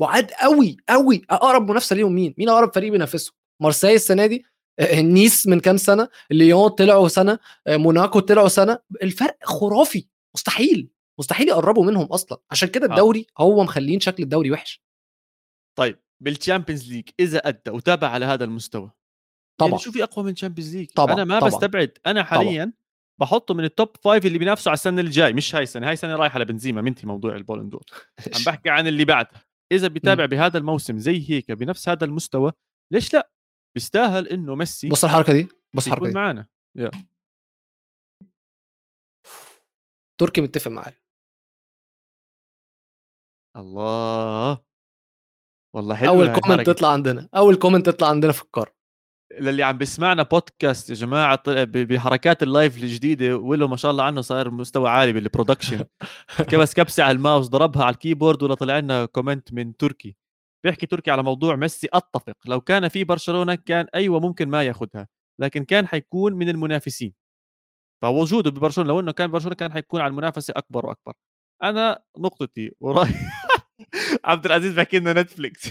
[0.00, 1.22] بعاد قوي قوي.
[1.30, 4.44] أقرب منافسة ليهم مين؟ مين أقرب فريق بينافسهم؟ مارسيليا السنة دي
[4.80, 8.78] نيس من كام سنة ليون طلعوا سنة آه، موناكو طلعوا سنة.
[9.02, 10.06] الفرق خرافي
[10.36, 10.88] مستحيل
[11.20, 12.38] مستحيل يقربوا منهم أصلا.
[12.50, 12.90] عشان كده آه.
[12.90, 14.84] الدوري هو مخلين شكل الدوري وحش.
[15.78, 18.90] طيب بال Champions League إذا أدى وتابع على هذا المستوى
[19.60, 21.50] طبعا يعني شو في أقوى من Champions League طبعاً، أنا ما طبعاً.
[21.50, 21.98] بستبعد.
[22.06, 22.72] أنا حاليا
[23.20, 25.32] بحطه من ال top five اللي بينافسوا على السنة الجاي.
[25.32, 25.86] مش هاي السنة.
[25.86, 27.82] هاي السنة رايحة لبنزيما منتهي موضوع ال Ballon d'Or.
[28.36, 32.52] عم بحكي عن اللي بعدها إذا بيتابع بهذا الموسم زي هيك بنفس هذا المستوى
[32.92, 33.30] ليش لا؟
[33.74, 36.12] بيستاهل إنه ميسي بص الحركة دي؟ بص الحركة دي.
[36.12, 36.46] معنا
[40.20, 40.98] تركي متفق معايا.
[43.56, 44.64] الله.
[45.74, 46.66] والله حلو أول comment.
[46.66, 47.28] تطلع عندنا.
[47.36, 48.74] أول comment تطلع عندنا في القاره
[49.40, 54.20] للي عم بيسمعنا بودكاست يا جماعة بحركات ال live الجديدة ولو ما شاء الله عنه
[54.20, 55.84] صار مستوى عالي بال production
[56.50, 60.16] كبس كبسة على الماوس ضربها على ال keyboard ولا طلع لنا comment من تركي.
[60.64, 62.36] بيحكي تركي على موضوع ميسي أتفق.
[62.46, 65.08] لو كان في برشلونة كان أيوه ممكن ما ياخذها
[65.40, 67.14] لكن كان حيكون من المنافسين.
[68.02, 71.14] فوجوده ببرشلونة لو إنه كان برشلونة كان حيكون على المنافسة أكبر وأكبر.
[71.62, 73.10] أنا نقطتي وراي
[74.24, 75.70] عبد العزيز بحكي لنا Netflix.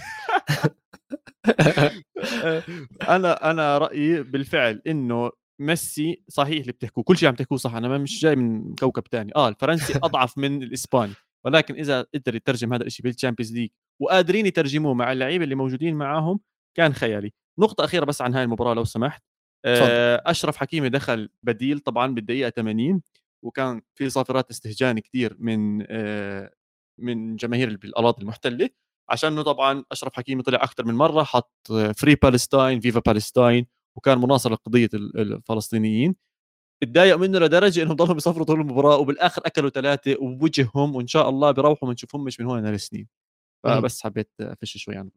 [3.08, 5.30] أنا أنا رأيي بالفعل إنه
[5.60, 9.04] ميسي صحيح اللي بتحكوه كل شيء عم تحكوه صح أنا ما مش جاي من كوكب
[9.04, 9.32] تاني.
[9.36, 11.12] آه الفرنسي أضعف من الإسباني
[11.44, 13.70] ولكن إذا قدر يترجم هذا الشيء بال Champions League
[14.00, 16.40] وقادرين يترجموه مع اللعيبة اللي موجودين معاهم
[16.76, 17.32] كان خيالي.
[17.58, 19.22] نقطة أخيرة بس عن هاي المباراة لو سمحت.
[19.64, 23.02] آه، أشرف حكيمي دخل بديل طبعا بالدقيقة 80
[23.44, 26.52] وكان في صافرات استهجان كثير من آه،
[26.98, 28.70] من جماهير الاراضي المحتلة.
[29.10, 31.52] عشان إنه طبعا أشرف حكيمي طلع أكثر من مرة حط
[31.96, 33.66] free Palestine viva Palestine
[33.96, 36.14] وكان مناصر لقضية ال- الفلسطينيين.
[36.82, 41.50] تضايق منه لدرجة إنهم ضلهم يصفروا طول المباراة وبالآخر أكلوا ثلاثة وبوجههم وإن شاء الله
[41.50, 43.08] بيروحوا بنشوفهم مش من هون لسنين.
[43.64, 45.10] فبس حبيت أفش شوي عنه.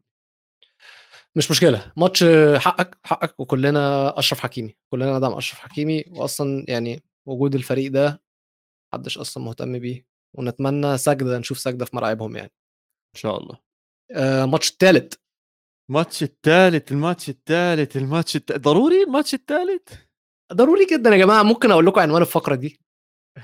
[1.36, 1.92] مش مشكلة.
[1.96, 2.24] ماتش
[2.56, 4.76] حقك حقك وكلنا أشرف حكيمي.
[4.92, 8.22] كلنا ندعم أشرف حكيمي واصلا يعني وجود الفريق ده
[8.92, 10.06] محدش أصلا مهتم بيه.
[10.36, 12.52] ونتمنى سجدة نشوف سجدة في ملاعبهم يعني.
[13.16, 13.58] إن شاء الله.
[14.12, 15.14] آه ماتش الثالث
[15.90, 18.52] الماتش الثالث الماتش الثالث الماتش الت...
[18.52, 19.94] ضروري الماتش الثالث
[20.52, 21.42] ضروري جدا يا جماعة.
[21.42, 22.80] ممكن أقول لكم عنوان الفقرة دي.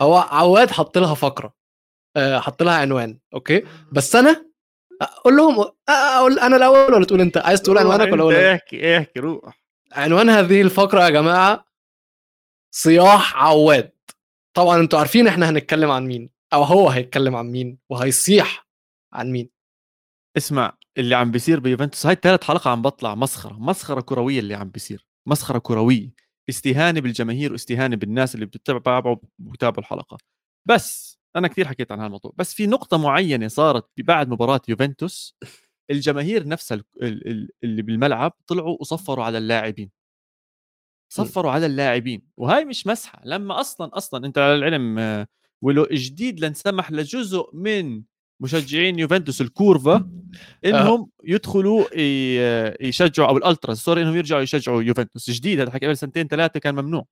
[0.02, 1.54] هو عواد حط لها فقرة.
[2.16, 4.53] آه، حط لها عنوان أوكي؟ بس أنا
[5.04, 9.20] أقول لهم أقول أنا الأول ولا تقول أنت؟ عايز تقول عنوانك ولا أقول؟ احكي احكي
[9.20, 9.64] روح.
[9.92, 11.64] عنوان هذه الفقرة يا جماعة
[12.70, 13.92] صياح عواد.
[14.56, 18.66] طبعا أنتوا عارفين إحنا هنتكلم عن مين أو هو هيتكلم عن مين وهيصيح
[19.12, 19.50] عن مين.
[20.36, 24.68] اسمع اللي عم بيصير بيوفنتوس هاي ثالث حلقة عم بطلع مسخرة مسخرة كروية اللي عم
[24.70, 26.10] بيصير مسخرة كروية.
[26.48, 30.18] استهانة بالجماهير واستهانة بالناس اللي بتتابعوا وبتابعوا الحلقة.
[30.68, 32.32] بس أنا كثير حكيت عن هالموضوع.
[32.36, 35.36] بس في نقطة معينة صارت بعد مباراة يوفنتوس
[35.90, 36.80] الجماهير نفسها
[37.64, 39.90] اللي بالملعب طلعوا وصفروا على اللاعبين.
[41.12, 42.22] صفروا على اللاعبين.
[42.36, 43.22] وهاي مش مزحة.
[43.24, 45.26] لما أصلا أصلا أنت على العلم آه،
[45.62, 48.02] ولو جديد انسمح لجزء من
[48.40, 50.10] مشجعين يوفنتوس ال curva آه.
[50.64, 51.84] إنهم يدخلوا
[52.86, 55.30] يشجعوا أو الالتراس sorry إنهم يرجعوا يشجعوا يوفنتوس.
[55.30, 57.06] جديد هذا حكي قبل سنتين ثلاثة كان ممنوع.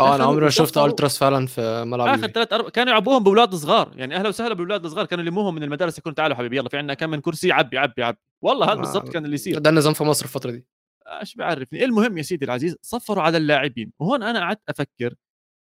[0.00, 3.54] آه أنا عمري ما شفت ألتراس فعلا في ملعب آخر ثلاث أربع كانوا يلعبوهم باولاد
[3.54, 3.92] صغار.
[3.96, 5.06] يعني أهلا وسهلا باولاد صغار.
[5.06, 8.02] كانوا يلموهم من المدارس يكونوا تعالوا حبيبي يلا في عندنا كم من كرسي عبي عبي
[8.02, 8.18] عبي.
[8.42, 9.58] والله هذا بالضبط كان اللي يصير.
[9.58, 10.66] ده النظام في مصر الفترة دي.
[11.06, 13.92] إيش بعرفني؟ المهم يا سيدي العزيز صفروا على اللاعبين.
[13.98, 15.14] وهون أنا قعدت أفكر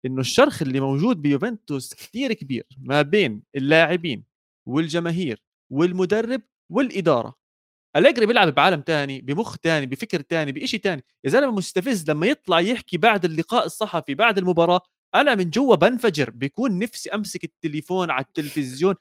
[0.06, 4.24] إنه الشرخ اللي موجود بيوفنتوس كثير كبير ما بين اللاعبين
[4.68, 7.43] والجماهير والمدرب والإدارة.
[7.96, 12.60] أليجري بيلعب بعالم تاني بمخ تاني بفكر تاني بشيء تاني؟ يا زلمة مستفز لما يطلع
[12.60, 14.82] يحكي بعد اللقاء الصحفي بعد المباراة
[15.16, 18.96] أنا من جوا بنفجر بيكون نفسي أمسك التليفون على التلفزيون.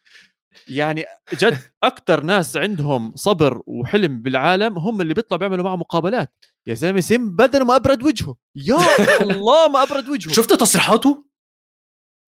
[0.68, 6.32] يعني جد أكثر ناس عندهم صبر وحلم بالعالم هم اللي بيطلعوا بيعملوا معه مقابلات.
[6.66, 8.36] يا زلمة سم بدل ما أبرد وجهه.
[8.56, 8.78] يا
[9.22, 10.32] الله ما أبرد وجهه.
[10.38, 11.24] شفت تصريحاته؟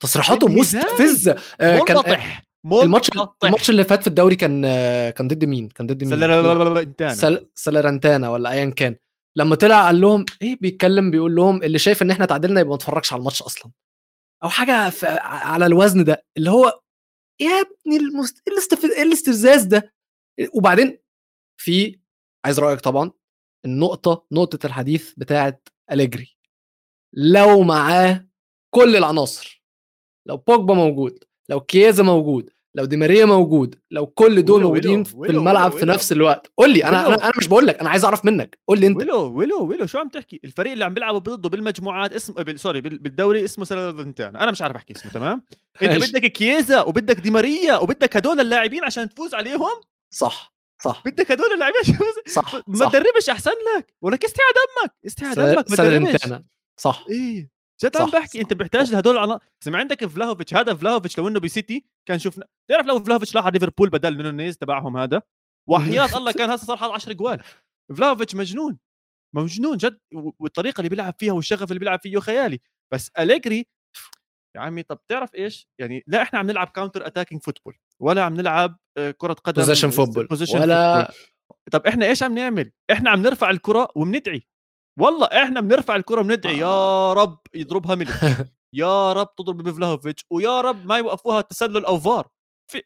[0.03, 1.37] تصريحاته مستفزة.
[1.61, 1.97] آه كان
[2.65, 3.11] الماتش
[3.45, 4.63] الماتش اللي فات في الدوري كان
[5.11, 8.97] كان ضد مين؟ كان ضد مين؟ سلرنتانا سلرنتانا ولا ايا كان.
[9.37, 12.75] لما طلع قال لهم إيه بيتكلم بيقول لهم اللي شايف إن إحنا تعادلنا يبقى ما
[12.75, 13.73] اتفرجش على الماتش أصلا.
[14.43, 14.93] أو حاجة
[15.23, 16.81] على الوزن ده اللي هو
[17.41, 18.49] يا ابني المست...
[18.49, 18.85] الاستف...
[18.85, 19.95] الاستفزاز ده؟
[20.55, 20.99] وبعدين
[21.61, 21.99] في
[22.45, 23.11] عايز رأيك طبعا
[23.65, 26.37] النقطة نقطة الحديث بتاعت أليجري.
[27.17, 28.29] لو معاه
[28.75, 29.63] كل العناصر
[30.29, 35.31] لو بوجبا موجود لو كيازا موجود لو دي ماريا موجود لو كل دول موجودين في
[35.31, 36.53] الملعب في نفس الوقت.
[36.57, 38.59] قول لي أنا أنا أنا مش بقول لك أنا عايز أعرف منك.
[38.69, 38.97] قول لي أنت.
[38.97, 43.45] ويلو ويلو ويلو شو عم تحكي؟ الفريق اللي عم بيلعبوا ضده بالمجموعات اسمه sorry بالدوري
[43.45, 45.43] اسمه سلفنتان أنا مش عارف أحكي اسمه تمام؟
[45.83, 51.03] انت بدك كييزا وبدك دي ماريا وبدك هدول اللاعبين عشان تفوز عليهم صح صح.
[51.07, 53.95] بدك هدول اللاعبين عشان تفوز؟ صح ما تدربش أحسن لك.
[54.03, 56.43] ولك استعى دمك استعى دمك ما تدربش.
[56.77, 57.05] صح.
[57.11, 57.54] إيه.
[57.83, 61.85] جد عم بحكي أنت بتحتاج لهدول العناصر اذا عندك فلاهوفيتش هذا فلاهوفيتش لو إنه بسيتي
[62.09, 65.23] كان شفنا تعرف لو فلاهوفيتش راح على ليفربول بدل من نونيز تبعهم هذا؟
[65.71, 67.43] وحياة الله كان هسه صار حاط 10 جوال.
[67.97, 68.79] فلاهوفيتش مجنون
[69.37, 69.99] مجنون جد
[70.41, 72.61] والطريقة اللي بيلعب فيها والشغف اللي بيلعب فيه خيالي.
[72.93, 73.67] بس أليجري
[74.57, 78.35] يا عمي طب تعرف إيش؟ يعني لا إحنا عم نلعب counter attacking football ولا عم
[78.35, 81.17] نلعب آه، كرة قدم possession football ولا football.
[81.73, 84.47] طب إحنا إيش عم نعمل؟ إحنا عم نرفع الكرة وبندعي
[85.01, 87.13] والله إحنا بنرفع الكرة بندعي يا آه.
[87.13, 92.31] رب يضربها ميليك يا رب تضرب بفلاهوفيتش ويا رب ما يوقفوها تسلل أو فار.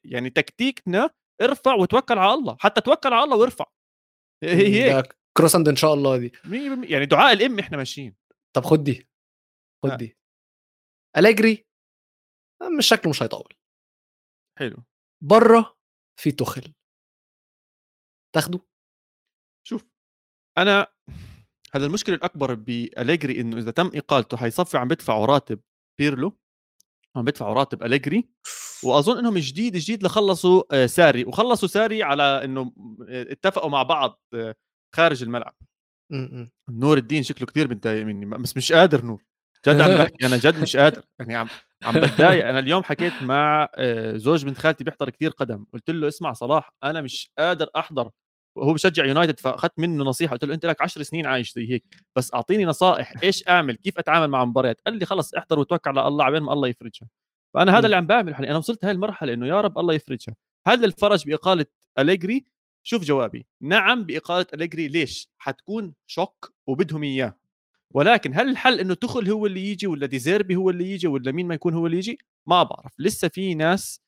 [0.04, 1.10] يعني تكتيكنا
[1.42, 3.64] ارفع وتوكل على الله حتى توكل على الله وارفع.
[4.44, 5.18] هي هيك.
[5.36, 6.32] كروسند إن شاء الله دي.
[6.92, 8.16] يعني دعاء الأم إحنا ماشيين.
[8.56, 9.08] طب خد دي
[9.84, 10.18] خد دي.
[11.16, 11.66] أليجري
[12.78, 13.54] مش شكله مش هيطول.
[14.58, 14.76] حلو.
[15.24, 15.76] بره
[16.20, 16.74] في تخل
[18.34, 18.60] تاخده؟
[19.66, 19.84] شوف
[20.58, 20.86] أنا
[21.78, 25.60] هذا المشكلة الأكبر باليجري إنه إذا تم اقالته حيصفي عم بدفعوا راتب
[25.98, 26.38] بيرلو
[27.16, 28.28] عم بدفعوا راتب اليجري
[28.84, 32.72] وأظن إنهم جديد جديد لخلصوا آه، ساري وخلصوا ساري على إنه
[33.08, 34.54] آه، اتفقوا مع بعض آه،
[34.94, 35.54] خارج الملعب.
[36.70, 39.24] نور الدين شكله كثير متضايق مني بس مش قادر نور.
[39.68, 41.02] جد عم بحكي أنا جد مش قادر.
[41.20, 41.48] يعني عم
[41.82, 42.48] عم بتضايق.
[42.48, 43.68] أنا اليوم حكيت مع
[44.14, 45.66] زوج بنت خالتي بيحضر كثير قدم.
[45.72, 48.10] قلت له اسمع صلاح أنا مش قادر أحضر
[48.58, 51.84] وهو بشجع يونايتد فأخذت منه نصيحة قلت له أنت لك 10 سنين عايش زي هيك
[52.16, 56.08] بس أعطيني نصائح إيش أعمل؟ كيف أتعامل مع مباريات؟ قال لي خلص احضر وتوكل على
[56.08, 57.08] الله عبين ما الله يفرجها.
[57.54, 60.34] فأنا هذا اللي عم بعمله يعني أنا وصلت هاي المرحلة إنه يا رب الله يفرجها.
[60.66, 61.66] هل الفرج بإقالة
[61.98, 62.44] أليجري
[62.82, 63.46] شوف جوابي.
[63.60, 67.34] نعم بإقالة أليجري ليش؟ حتكون shock وبدهم إياه.
[67.90, 71.46] ولكن هل الحل إنه توخل هو اللي يجي ولا ديزيربي هو اللي يجي ولا مين
[71.48, 72.92] ما يكون هو اللي يجي؟ ما بعرف.
[72.98, 74.00] لسه في ناس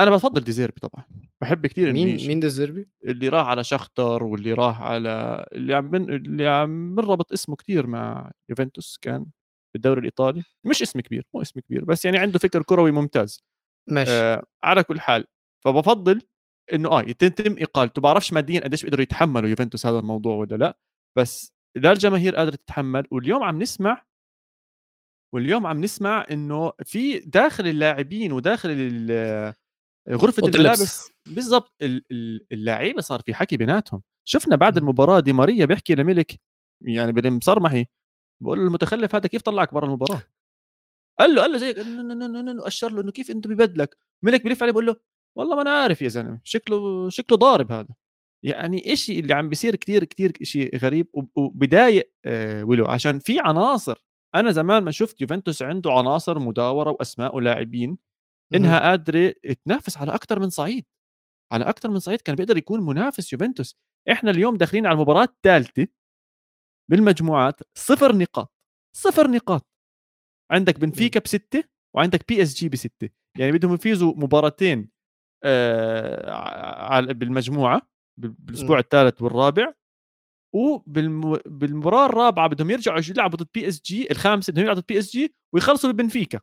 [0.00, 1.04] أنا بفضل ديزيربي طبعا.
[1.42, 6.14] بحب كثير مين مين ديزيربي اللي راح على شختر واللي راح على اللي عم بن...
[6.14, 9.26] اللي عم بنربط اسمه كثير مع يوفنتوس كان
[9.74, 10.42] بالدوري الإيطالي.
[10.64, 13.44] مش اسم كبير مو اسم كبير بس يعني عنده فكر كروي ممتاز.
[13.88, 14.10] ماشي.
[14.10, 15.24] آه على كل حال
[15.64, 16.22] فبفضل
[16.72, 20.78] إنه آه يتم اقالته بعرفش ماديا قديش بيقدروا يتحملوا يوفنتوس هذا الموضوع ولا لأ
[21.18, 23.06] بس لا الجماهير قادرة تتحمل.
[23.10, 24.02] واليوم عم نسمع
[25.34, 28.70] واليوم عم نسمع إنه في داخل اللاعبين وداخل
[30.10, 31.74] غرفة الملابس بالضبط.
[32.52, 34.02] اللعيبة صار في حكي بيناتهم.
[34.28, 36.40] شفنا بعد المباراة دي ماريا بيحكي لملك
[36.84, 37.86] يعني بالمصرمحي
[38.42, 40.22] بقول له المتخلف هذا كيف طلعك برا المباراة؟
[41.18, 41.76] قال له قال له زيك
[42.66, 44.96] أشر له إنه كيف أنت ببدلك؟ ملك بيلف عليه بقول له
[45.38, 47.94] والله ما أنا عارف يا زلمة شكله شكله ضارب هذا.
[48.44, 53.98] يعني شيء اللي عم بيصير كثير كثير شيء غريب وبدايق آه ولو عشان في عناصر.
[54.34, 57.98] أنا زمان ما شفت يوفنتوس عنده عناصر مداورة وأسماء ولاعبين.
[58.54, 59.34] إنها قادرة
[59.64, 60.86] تنافس على أكثر من صعيد.
[61.52, 63.76] على أكثر من صعيد كان بيقدر يكون منافس يوفنتوس.
[64.10, 65.86] إحنا اليوم داخلين على المباراة الثالثة
[66.90, 68.52] بالمجموعات صفر نقاط
[68.96, 69.66] صفر نقاط.
[70.50, 71.64] عندك بنفيكا بستة
[71.96, 73.08] وعندك بي إس جي بستة.
[73.38, 74.90] يعني بدهم يفوزوا مباراتين
[75.44, 77.82] آه بالمجموعة
[78.20, 79.72] بالأسبوع الثالث والرابع.
[80.54, 85.10] وبالمباراه الرابعة بدهم يرجعوا يلعبوا ضد بي إس جي الخامسة بدهم يلعبوا ضد بي إس
[85.10, 86.40] جي ويخلصوا ببنفيكا.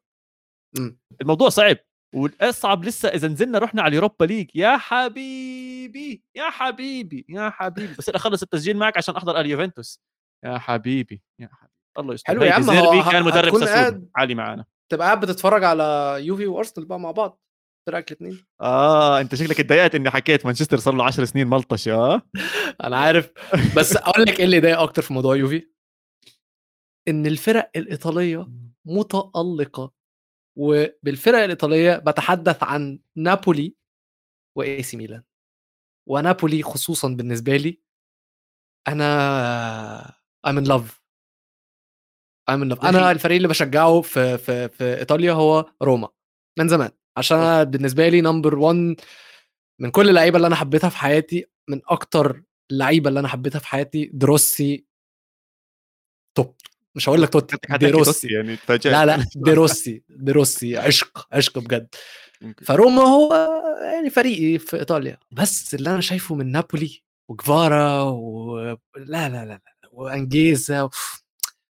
[1.21, 1.77] الموضوع صعب.
[2.13, 4.49] والأصعب لسه إذا نزلنا رحنا على ال Europa League.
[4.55, 7.93] يا حبيبي يا حبيبي يا حبيبي.
[7.97, 10.01] بس أخلص التسجيل معك عشان أحضر اليوفنتوس
[10.45, 11.73] يا حبيبي يا حبيبي.
[11.99, 12.33] الله يستر.
[12.33, 14.09] حلو يا عم هو كان مدرب ساسولو.
[14.15, 14.65] عالي معانا.
[14.91, 17.39] تبقى قاعد بتتفرج على يوفي وأرسنال بقى مع بعض.
[17.87, 22.21] فرقك الاثنين آه أنت شكلك اتضايقت إني حكيت مانشستر صار له 10 سنين ملطش آه؟
[22.83, 23.31] أنا عارف.
[23.77, 25.67] بس أقول لك إيه اللي ضايق أكتر في موضوع يوفي؟
[27.07, 28.47] إن الفرق الإيطالية
[28.85, 29.91] متألقة.
[30.55, 33.75] وبالفرق الإيطالية بتحدث عن نابولي
[34.57, 35.23] واي سي ميلان.
[36.09, 37.79] ونابولي خصوصا بالنسبة لي
[38.87, 40.13] أنا
[40.47, 40.89] I'm in love.
[42.51, 42.85] I'm in love.
[42.85, 46.09] أنا الفريق اللي بشجعه في في في إيطاليا هو روما
[46.59, 46.91] من زمان.
[47.17, 48.95] عشان أنا بالنسبة لي number 1
[49.81, 53.67] من كل اللعيبة اللي أنا حبيتها في حياتي من أكتر اللعيبة اللي أنا حبيتها في
[53.67, 54.85] حياتي ديروسي
[56.37, 56.55] top
[56.95, 61.95] مش هقول لك توتي ديروسي يعني لا لا ديروسي ديروسي عشق عشق بجد.
[62.63, 63.33] فروما هو
[63.93, 65.17] يعني فريقي في إيطاليا.
[65.31, 68.59] بس اللي أنا شايفه من نابولي وجفارا و
[68.97, 69.61] لا لا لا, لا.
[69.91, 70.89] وانجيزا و...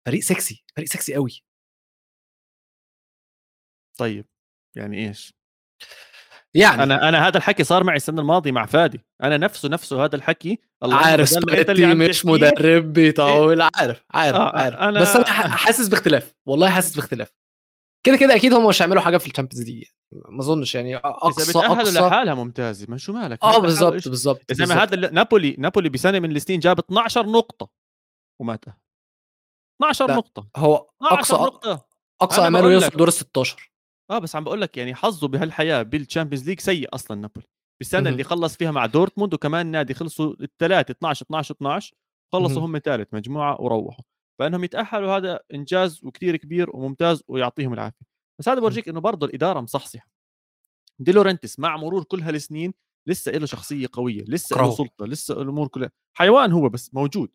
[0.05, 1.43] فريق سكسي فريق سكسي قوي.
[3.97, 4.26] طيب
[4.76, 5.34] يعني إيش؟
[6.56, 6.84] يعني.
[6.84, 9.06] أنا أنا هذا الحكي صار معي السنة الماضية مع فادي.
[9.24, 13.62] أنا نفسه نفسه هذا الحكي الله عارف اللي مش مدرب بيطول.
[13.62, 14.76] إيه؟ عارف عارف آه عارف.
[14.76, 15.02] أنا...
[15.02, 16.34] بس أنا حاسس باختلاف.
[16.45, 17.32] والله حاسس باختلاف.
[18.04, 20.95] كده كده أكيد هم مش هيعملوا حاجة في ال Champions دي ما أظنش يعني.
[20.95, 22.86] اقصى إذا اقصى لحالها ممتازة.
[22.89, 26.80] ما شو مالك؟ آه بالظبط بالظبط زي ما هذا نابولي نابولي بسنة من السنين جاب
[26.80, 27.70] 12 نقطة
[28.41, 28.76] وما تأهل.
[29.82, 30.48] 12 نقطة.
[30.58, 31.88] هو اقصى نقطة.
[32.22, 33.72] أقصى اماله يوصل دور ال 16
[34.12, 37.47] آه بس عم بقول لك يعني حظه بهالحياة بال Champions League سيء أصلا نابولي.
[37.80, 41.95] بالسنة اللي خلص فيها مع دورتموند وكمان نادي خلصوا الثلاثه 12 12 12
[42.34, 44.03] خلصوا هم ثالث مجموعة وروحوا.
[44.39, 48.05] فإنهم يتأهلوا هذا إنجاز وكثير كبير وممتاز ويعطيهم العافية.
[48.39, 50.08] بس هذا بورجيك إنه برضه الإدارة مصحصحة.
[50.99, 52.74] دي لورنتس مع مرور كل هالسنين
[53.08, 55.91] لسه له شخصية قوية لسه له سلطة لسه الأمور كلها.
[56.18, 57.32] حيوان هو بس موجود.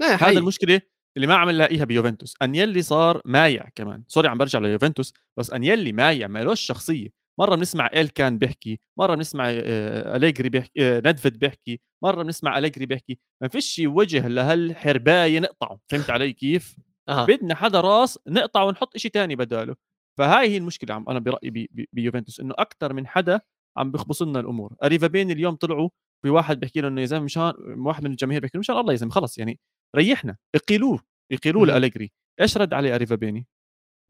[0.00, 0.80] هذا المشكلة
[1.16, 2.34] اللي ما عم نلاقيها بيوفنتوس.
[2.42, 4.04] أنيلي صار مايع كمان.
[4.08, 7.08] sorry عم برجع ليوفنتوس بس أنيلي مايع ما لوش شخصية.
[7.40, 12.58] مرة بنسمع ال كان بيحكي مرة بنسمع آه، أليجري بيحكي آه، ندفيد بيحكي مرة بنسمع
[12.58, 13.18] أليجري بيحكي.
[13.42, 15.78] ما فيش وجه لهالحرباية نقطعه.
[15.88, 16.76] فهمت علي كيف؟
[17.08, 17.26] أه.
[17.26, 19.74] بدنا حدا راس نقطع ونحط شيء تاني بداله.
[20.18, 23.40] فهاي هي المشكلة عم أنا برأيي بي بي بيوفنتوس إنه أكثر من حدا
[23.76, 24.74] عم بيخبص لنا الأمور.
[24.84, 25.88] أريفابيني اليوم طلعوا
[26.22, 27.52] في واحد بيحكي له إنه يا زلمة مشان
[27.86, 29.60] واحد من الجماهير بيحكي له مشان الله يا زلمة خلص يعني.
[29.94, 31.00] ريحنا اقيلوه
[31.32, 33.46] يقيلوه لأليجري إيش رد عليه أريفابيني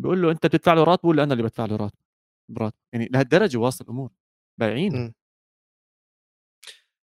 [0.01, 1.99] بيقول له أنت بتدفع له راتبه ولا أنا اللي بدفع له راتب
[2.51, 4.11] براتب يعني لهالدرجة واصل الأمور.
[4.61, 5.15] بايعين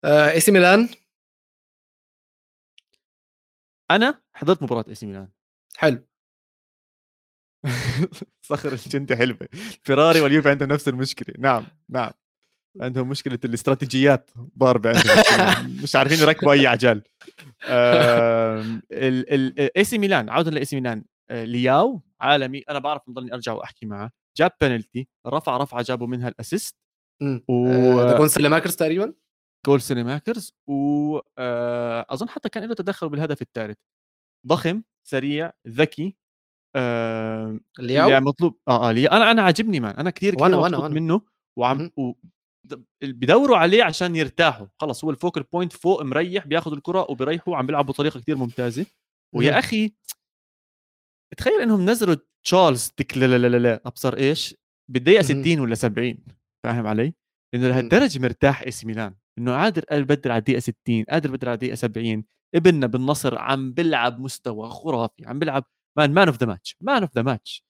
[0.05, 0.89] آه إي سي ميلان؟
[3.91, 5.29] أنا حضرت مباراة إي سي ميلان.
[5.77, 6.07] حلو.
[8.43, 9.49] صخر الجندي حلوة
[9.83, 11.35] فيراري واليوفي عندهم نفس المشكلة.
[11.39, 12.13] نعم نعم.
[12.81, 17.03] عندهم مشكلة الاستراتيجيات ضاربة عندهم مش عارفين يركبوا أي عجل.
[18.93, 22.59] الاي سي ميلان عودة لاي سي ميلان لياو عالمي.
[22.71, 24.11] أنا بعرف بضلني أرجع وأحكي معه.
[24.37, 26.77] جاب بنالتي رفع رفعه جابوا منها ال assist.
[27.49, 29.15] و آه، جول سليماكرز تقريبا؟
[29.67, 33.79] جول سليماكرز واظن آه، حتى كان له تدخل بالهدف الثالث.
[34.47, 36.17] ضخم سريع ذكي.
[36.77, 38.59] آه لياو؟ مطلوب.
[38.69, 39.13] آه آه لياو.
[39.13, 39.95] أنا أنا عاجبني man.
[39.95, 41.21] أنا كثير كثير مبسوط منه.
[41.59, 42.13] وعم و...
[43.03, 44.67] بدوروا عليه عشان يرتاحوا.
[44.81, 48.87] خلص هو ال focal point فوق مريح بياخذ الكرة وبيريحوا عم بيلعبوا بطريقة كثير ممتازة.
[49.35, 49.93] ويا أخي
[51.37, 54.55] تخيل إنهم نزلوا تشارلز تك لا لا لا لا أبصر إيش؟
[54.91, 56.19] بالدقيقة 60 ولا 70
[56.65, 57.15] فاهم علي؟
[57.55, 59.15] إنه لهالدرجة مرتاح إي سي ميلان.
[59.39, 63.73] إنه قادر يبدل على الدقيقة 60 قادر يبدل على الدقيقة 70 ابننا بن ناصر عم
[63.73, 65.65] بيلعب مستوى خرافي عم بيلعب
[65.99, 67.67] man man of the match man of the match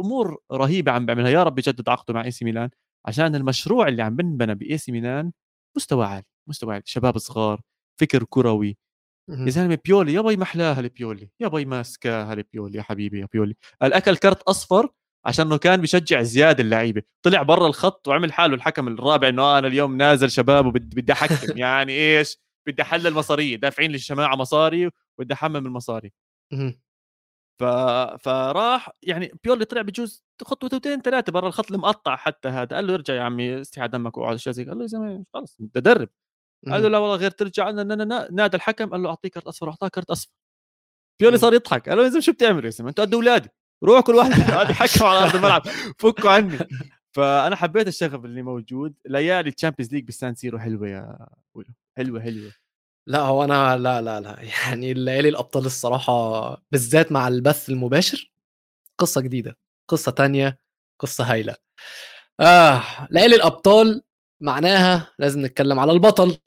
[0.00, 1.30] أمور رهيبة عم بيعملها.
[1.30, 2.70] يا رب يجدد عقده مع إي سي ميلان.
[3.06, 5.32] عشان المشروع اللي عم بنبنى باي سي ميلان
[5.76, 6.82] مستوى عالي مستوى عالي.
[6.86, 7.60] شباب صغار
[8.00, 8.76] فكر كروي.
[9.46, 13.54] يا زلمة بيولي يا باي محلاها البيولي يا باي ماسكاها البيولي يا حبيبي يا بيولي.
[13.82, 14.88] الأكل كرت أصفر
[15.24, 17.02] عشان إنه كان بيشجع زيادة اللعيبة.
[17.22, 21.58] طلع برا الخط وعمل حاله الحكم الرابع إنه أنا اليوم نازل شباب وبدي أحكم.
[21.58, 26.12] يعني إيش؟ بدي أحلل مصاريه دافعين للجماعة مصاري وبدي أحمم المصاري.
[27.60, 27.64] ف...
[28.24, 33.14] فراح يعني بيولي طلع بجوز خطوتين ثلاثة برا الخط المقطع حتى هذا قال له ارجع
[33.14, 36.08] يا عمي استحى دمك واقعد اشياء زي قال له يا زلمة خلص انت درب
[36.70, 37.70] قال له لا والله غير ترجع.
[38.30, 40.32] نادى الحكم قال له اعطيك كرت أصفر أعطاه كرت أصفر.
[41.20, 41.88] بيولي صار يضحك.
[41.88, 43.48] قال له يا زلمة شو بتعمل يا زلمة؟ أنتوا قد أولادي.
[43.84, 44.32] روح كل واحد
[44.72, 45.62] حكم على أرض الملعب.
[45.98, 46.58] فكوا عني.
[47.16, 48.94] فأنا حبيت الشغف اللي موجود.
[49.06, 51.28] ليالي ال Champions League بالسان سيرو حلوة يا
[51.96, 52.52] حلوة حلوة.
[53.06, 56.12] لا هو أنا لا لا لا يعني الليالي الأبطال الصراحة
[56.72, 58.32] بالذات مع البث المباشر
[58.98, 59.58] قصة جديدة
[59.90, 60.58] قصة تانية
[61.00, 61.56] قصة هايلة.
[62.40, 64.02] آه ليالي الأبطال
[64.42, 66.38] معناها لازم نتكلم على البطل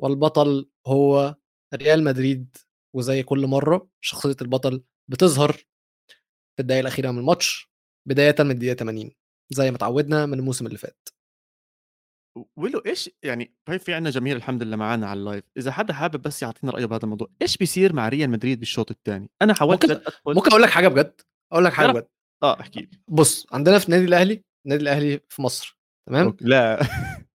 [0.00, 1.36] والبطل هو
[1.74, 2.56] ريال مدريد
[2.96, 7.70] وزي كل مرة شخصية البطل بتظهر في الدقائق الأخيرة من الماتش
[8.08, 9.12] بداية من الدقيقة 80
[9.50, 11.08] زي ما تعودنا من الموسم اللي فات.
[12.56, 15.92] ولو إيش يعني هي في عندنا جميل الحمد لله معانا على ال live إذا حدا
[15.94, 19.84] حابب بس يعطينا رأيه بهذا الموضوع إيش بيصير مع ريال مدريد بالشوط الثاني أنا حاولت
[19.84, 21.20] ممكن ادخل ممكن أقول لك حاجة بجد
[21.52, 22.06] أقول لك حاجة بجد.
[22.42, 22.90] آه احكي لي.
[23.08, 25.78] بص عندنا في النادي الأهلي النادي الأهلي في مصر
[26.08, 26.80] تمام؟ لا.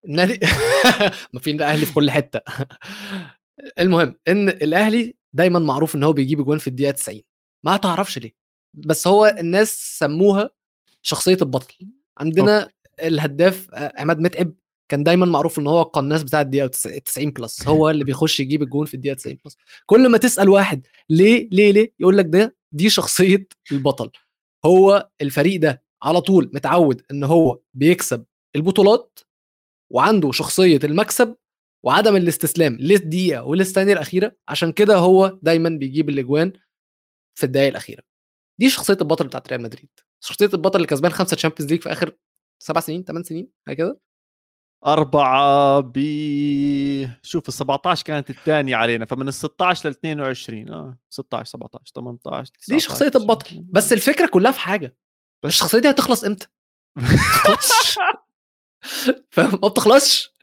[0.04, 0.40] النادي
[1.32, 2.40] ما في الاهلي في كل حتة.
[3.78, 7.20] المهم إن الأهلي دايما معروف إن هو بيجيب جوان في الدقيقة 90
[7.64, 8.34] ما تعرفش ليه.
[8.74, 10.50] بس هو الناس سموها
[11.02, 11.74] شخصية البطل.
[12.18, 12.72] عندنا okay.
[13.02, 14.52] الهداف عماد متعب
[14.88, 18.86] كان دايما معروف إن هو القناص بتاع الدقيقة 90 plus هو اللي بيخش يجيب الجون
[18.86, 19.56] في الدقيقة 90 plus
[19.86, 24.10] كل ما تسأل واحد ليه ليه ليه يقول لك ده دي شخصية البطل.
[24.66, 28.24] هو الفريق ده على طول متعود إن هو بيكسب
[28.56, 29.18] البطولات
[29.92, 31.36] وعنده شخصية المكسب
[31.84, 34.36] وعدم الاستسلام للدقيقة وللثانية الأخيرة.
[34.48, 36.52] عشان كده هو دايما بيجيب الأجوان
[37.38, 38.02] في الدقائق الأخيرة.
[38.60, 39.88] دي شخصية البطل بتاعت ريال مدريد.
[40.24, 42.16] شخصية البطل اللي كسبان خمسة Champions League في آخر
[42.62, 43.96] سبع سنين ثمان سنين هكذا
[44.86, 45.98] أربعة ب
[47.22, 52.52] شوف ال 17 كانت الثانية علينا فمن ال 16 لل 22 آه 16 17 18
[52.68, 53.64] دي شخصية البطل.
[53.70, 54.96] بس الفكرة كلها في حاجة
[55.42, 55.50] بس.
[55.50, 56.46] الشخصية دي هتخلص إمتى؟
[59.30, 60.36] فاهم؟ ما بتخلصش.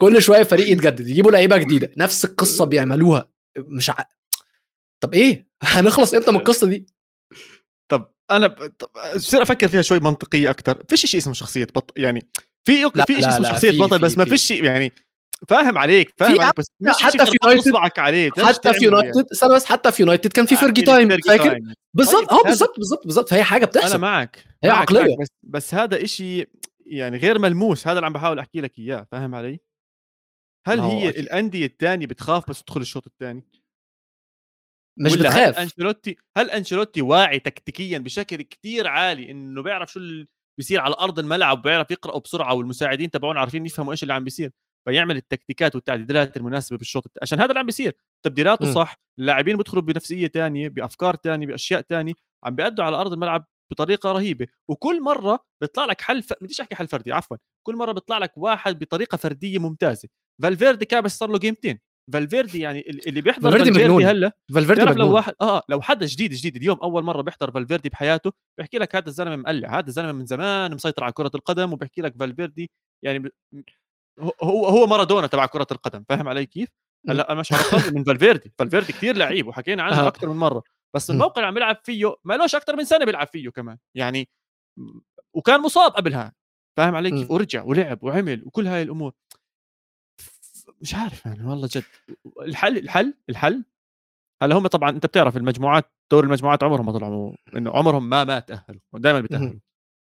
[0.00, 3.30] كل شوية فريق يتجدد يجيبوا لعيبة جديدة نفس القصة بيعملوها.
[3.58, 4.04] مش ع...
[5.02, 6.86] طب إيه؟ هنخلص إمتى من القصة دي؟
[7.90, 8.56] طب أنا
[9.14, 12.28] بصير أفكر فيها شوي منطقية أكثر فيش شيء اسمه شخصية بطل يعني
[12.64, 14.92] في لا في شيء اسمه شخصيه بطل بس ما فيش شيء يعني
[15.48, 19.64] فاهم عليك فاهم عليك بس مش حتى في يونايتد عليه حتى في يونايتد استنى بس
[19.64, 21.60] حتى في يونايتد كان في Fergie time فاكر؟
[21.94, 23.88] بالضبط آه بالضبط بالضبط بالضبط فهي حاجة بتحصل.
[23.88, 25.16] أنا معك هي معك عقلية.
[25.16, 26.46] بس, بس هذا إشي
[26.86, 29.60] يعني غير ملموس هذا اللي عم بحاول أحكي لك إياه فاهم علي؟
[30.66, 33.44] هل هي الأندية الثانية بتخاف بس تدخل الشوط الثاني؟
[34.98, 40.00] مش بتخاف هل انشيلوتي هل أنشيلوتي واعي تكتيكيا بشكل كتير عالي إنه بيعرف شو
[40.60, 44.50] بيصير على أرض الملعب وبيعرف يقرأوا بسرعة والمساعدين تبعون عارفين يفهموا إيش اللي عم بيصير
[44.84, 47.92] فيعمل التكتيكات والتعديلات المناسبة بالشوط عشان هذا اللي عم بيصير.
[48.22, 52.12] تبديلاته صح اللاعبين بيدخلوا بنفسية تانية بأفكار تانية بأشياء تانية
[52.44, 54.46] عم بيأدوا على أرض الملعب بطريقة رهيبة.
[54.68, 56.32] وكل مرة بيطلع لك حل ف...
[56.40, 57.36] بديش أحكي حل فردي عفوا
[57.66, 60.08] كل مرة بيطلع لك واحد بطريقة فردية ممتازة.
[60.42, 61.78] فالفيردي كابس صار له جيمتين
[62.12, 66.56] فالفيردي يعني اللي بيحضر فالفيردي, فالفيردي هلأ فالفيردي لو واحد آه لو حدا جديد جديد
[66.56, 70.74] اليوم أول مرة بيحضر فالفيردي بحياته بيحكي لك هذا الزلمة مقلع هذا الزلمة من زمان
[70.74, 72.70] مسيطر على كرة القدم وبيحكي لك فالفيردي
[73.04, 73.30] يعني
[74.42, 76.68] هو هو مارادونا تبع كرة القدم فاهم علي كيف؟
[77.08, 77.52] هلأ أنا مش
[77.92, 80.62] من فالفيردي فالفيردي كثير لعيب وحكينا عنه أكثر من مرة
[80.96, 84.28] بس الموقع اللي عم بيلعب فيه ما لوش أكثر من سنة بيلعب فيه كمان يعني
[85.34, 86.32] وكان مصاب قبلها
[86.76, 89.12] فاهم علي كيف؟ ورجع ولعب وعمل وكل هاي الأمور.
[90.80, 91.82] مش عارف يعني والله جد.
[92.42, 93.64] الحل الحل الحل
[94.42, 98.40] هلا هم طبعا أنت بتعرف المجموعات دور المجموعات عمرهم ما طلعوا إنه عمرهم ما ما
[98.40, 99.60] تأهلوا دائما بتأهلوا.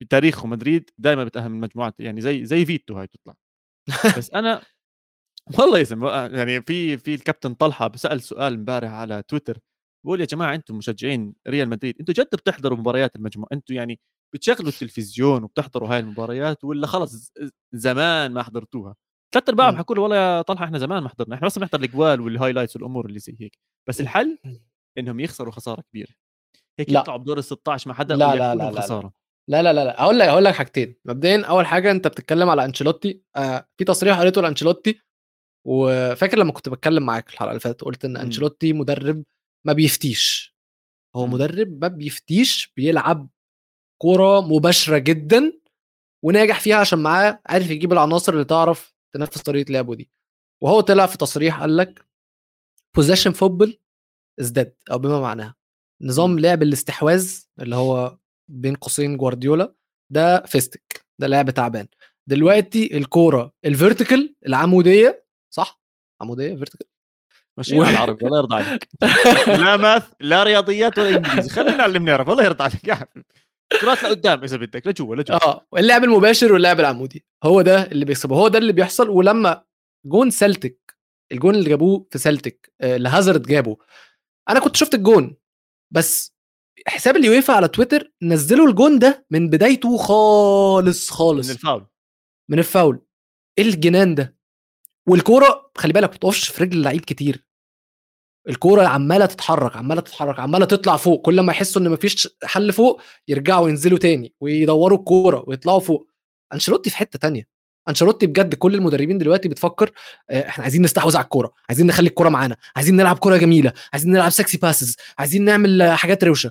[0.02, 3.34] بتاريخهم مدريد دائما بتأهل من المجموعات يعني زي زي فيتو هاي بتطلع
[4.18, 4.62] بس أنا
[5.60, 9.58] والله يسم يعني في في الكابتن طلحة بسأل سؤال امبارح على تويتر
[10.06, 14.00] بقول يا جماعة أنتم مشجعين ريال مدريد أنتم جد بتحضروا مباريات المجموعة أنتم يعني
[14.34, 17.32] بتشغلوا التلفزيون وبتحضروا هاي المباريات ولا خلص
[17.74, 18.96] زمان ما حضرتوها؟
[19.34, 22.20] ثلاث ارباعهم حكوا له والله يا طلحة إحنا زمان ما حضرنا إحنا بس بنحضر الجوان
[22.20, 23.58] وال highlights والأمور اللي زي هيك.
[23.88, 24.38] بس الحل
[24.98, 26.14] إنهم يخسروا خسارة كبيرة.
[26.78, 29.12] هيك يطلعوا بدور ال 16 ما حدا لا لا لا, لا, خسارة.
[29.50, 30.02] لا لا لا لا.
[30.02, 30.96] هقول لك هقول لك حاجتين.
[31.04, 33.22] مبدئيا أول حاجة أنت بتتكلم على أنشيلوتي.
[33.36, 35.00] آه في تصريح قريته لأنشيلوتي
[35.66, 38.16] وفاكر لما كنت بتكلم معاك الحلقة اللي فاتت قلت إن.
[38.16, 39.24] أنشيلوتي مدرب
[39.66, 40.56] ما بيفتيش.
[41.16, 41.32] هو م.
[41.32, 43.28] مدرب ما بيفتيش بيلعب
[44.02, 45.52] كورة مباشرة جدا
[46.24, 50.10] وناجح فيها عشان معاه عارف يجيب العناصر اللي تعرف تنفذ طريقة لعبه دي.
[50.62, 52.06] وهو طلع في تصريح قال لك
[52.96, 53.78] possession football
[54.40, 55.54] ازداد أو بما معناها.
[56.02, 56.38] نظام.
[56.38, 58.18] لعب الاستحواذ اللي هو
[58.50, 59.74] بين قوسين جوارديولا
[60.12, 61.88] ده فيستك ده لعب تعبان.
[62.28, 65.82] دلوقتي الكورة ال vertical العمودية صح؟
[66.22, 66.86] عمودية vertical
[67.58, 68.88] ماشيين على العربي الله يرضى عليك.
[69.64, 73.26] لا math لا رياضيات ولا إنجليزي خلينا نعلم نعرف الله يرضى عليك يا حبيبي
[73.80, 75.44] كرات لقدام إذا بدك لجوا لجوا.
[75.46, 77.26] آه اللعب المباشر واللعب العمودي.
[77.44, 78.36] هو ده اللي بيكسبه.
[78.36, 79.08] هو ده اللي بيحصل.
[79.08, 79.64] ولما
[80.06, 80.96] جون سلتك
[81.32, 83.76] الجون اللي جابوه في سلتك آه، اللي هازارد جابه
[84.48, 85.36] أنا كنت شفت الجون
[85.90, 86.36] بس
[86.86, 91.86] حساب اليويفا على تويتر نزلوا الجون ده من بدايته خالص من خالص الفاول.
[92.50, 93.06] من الفاول.
[93.58, 94.36] إيه الجنان ده؟
[95.08, 97.45] والكورة خلي بالك ما بتقفش في رجل اللعيب كتير.
[98.48, 101.22] الكورة عمالة تتحرك عمالة تتحرك عمالة تطلع فوق.
[101.22, 106.06] كل ما يحسوا إن مفيش حل فوق يرجعوا ينزلوا تاني ويدوروا الكورة ويطلعوا فوق.
[106.54, 107.48] أنشيلوتي في حتة تانية.
[107.88, 109.90] أنشيلوتي بجد كل المدربين دلوقتي بتفكر
[110.30, 114.12] آه، إحنا عايزين نستحوذ على الكورة عايزين نخلي الكورة معانا عايزين نلعب كورة جميلة عايزين
[114.12, 116.50] نلعب sexy passes عايزين نعمل حاجات روشة.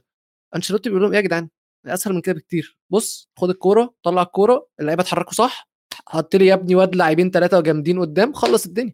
[0.56, 1.50] أنشيلوتي بيقول لهم إيه يا جدعان
[1.86, 2.78] أسهل من كده بكتير.
[2.90, 5.70] بص خد الكورة طلع الكورة اللعيبة اتحركوا صح
[6.08, 8.94] حط لي يا ابني واد لاعبين ثلاثة جامدين قدام خلص الدنيا.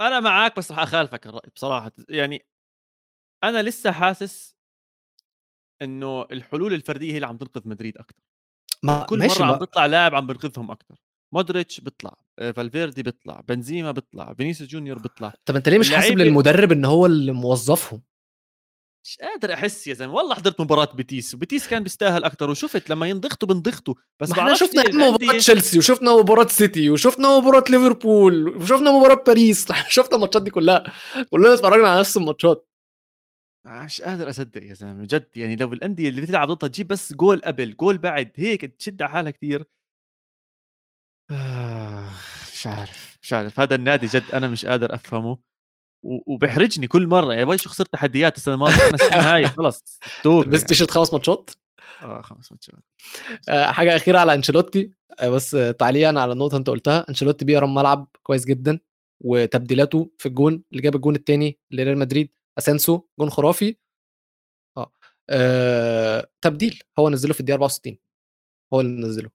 [0.00, 1.92] أنا معاك بس رح أخالفك الرأي بصراحة.
[2.08, 2.46] يعني
[3.44, 4.56] أنا لسه حاسس
[5.82, 8.22] إنه الحلول الفردية هي اللي عم تنقذ مدريد أكثر
[8.82, 10.94] ما كل ماشي مرة عم ما- بيطلع لاعب عم بنقذهم أكثر
[11.34, 15.32] مودريتش بيطلع آه، فالفيردي بيطلع بنزيما بيطلع فينيسيوس جونيور بيطلع.
[15.44, 18.02] طب أنت ليه مش حاسب للمدرب إن هو اللي موظفهم؟
[19.06, 20.14] مش قادر أحس يا زلمة.
[20.14, 21.34] والله حضرت مباراة بيتيس.
[21.34, 26.16] وبيتيس كان بيستاهل أكثر وشفت لما ينضغطوا بنضغطوا بس ما إحنا شفنا مباراة تشيلسي وشفنا
[26.16, 29.72] مباراة سيتي وشفنا مباراة ليفربول وشفنا مباراة باريس.
[29.88, 30.84] شفنا الماتشات دي كلها.
[31.30, 32.68] كلنا اتفرجنا على نفس الماتشات.
[33.66, 37.40] مش قادر أصدق يا زلمة جد يعني لو الأندية اللي بتلعب ضدها تجيب بس جول
[37.44, 39.64] قبل جول بعد هيك تشد على حالها كثير
[41.30, 42.10] آه،
[42.54, 43.60] مش عارف مش عارف.
[43.60, 45.38] هذا النادي جد أنا مش قادر أفهمه.
[46.06, 50.00] وبحرجني كل مرة يعني وين شو خسرت تحديات السنة الماضية؟ أنا هاي خلص
[50.46, 51.50] بس تيشرت خمس ماتشات؟
[52.02, 52.74] آه خمس ماتشات.
[53.48, 54.90] آه، حاجة أخيرة على أنشيلوتي.
[55.20, 58.78] آه، بس تعليقا على النقطة أنت قلتها أنشيلوتي بيقرأ الملعب كويس جدا
[59.24, 63.76] وتبديلاته في الجون اللي جاب الجون الثاني لريال مدريد اسانسو جون خرافي.
[64.76, 64.92] آه
[65.30, 67.98] آه، تبديل هو نزله في الدقيقة 64
[68.74, 69.30] هو اللي نزله.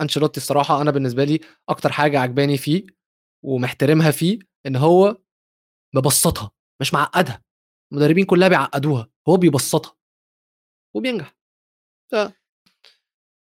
[0.00, 2.86] أنشيلوتي الصراحه أنا بالنسبة لي أكتر حاجة عجباني فيه
[3.44, 5.16] ومحترمها فيه إن هو
[5.94, 7.42] مبسطها مش معقدها.
[7.92, 9.96] المدربين كلها بيعقدوها هو بيبسطها.
[10.96, 11.36] وبينجح.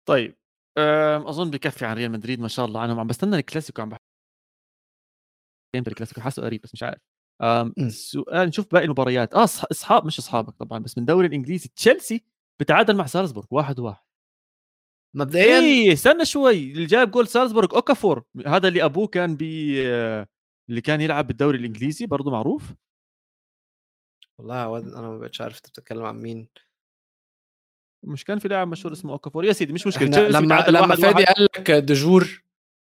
[0.07, 0.37] طيب
[0.77, 2.99] أم، أظن بكفي عن ريال مدريد ما شاء الله عنهم.
[2.99, 3.97] عم بستنى الكلاسيكو عم بح...
[5.75, 7.01] إمتى الكلاسيكو حاسه قريب بس مش عارف.
[7.41, 7.89] أم، م.
[7.89, 9.33] سؤال نشوف باقي المباريات.
[9.33, 12.23] آه إصحاب مش إصحابك طبعا بس من الدوري الإنجليزي تشيلسي
[12.61, 14.03] بتعادل مع سالزبورغ واحد واحد.
[15.15, 19.83] مبدئيا إيه استنى شوي اللي جاب جول سالزبورغ أوكافور هذا اللي أبوه كان بي
[20.71, 22.73] اللي كان يلعب بالدوري الإنجليزي برضه معروف.
[24.37, 26.47] والله يا واد أنا ما بقتش عارف أنت بتتكلم عن مين.
[28.03, 30.27] مش كان في لاعب مشهور اسمه اوكافور يا سيدي مش مشكلة.
[30.27, 31.23] لما لما فادي.
[31.23, 32.43] قال لك دجور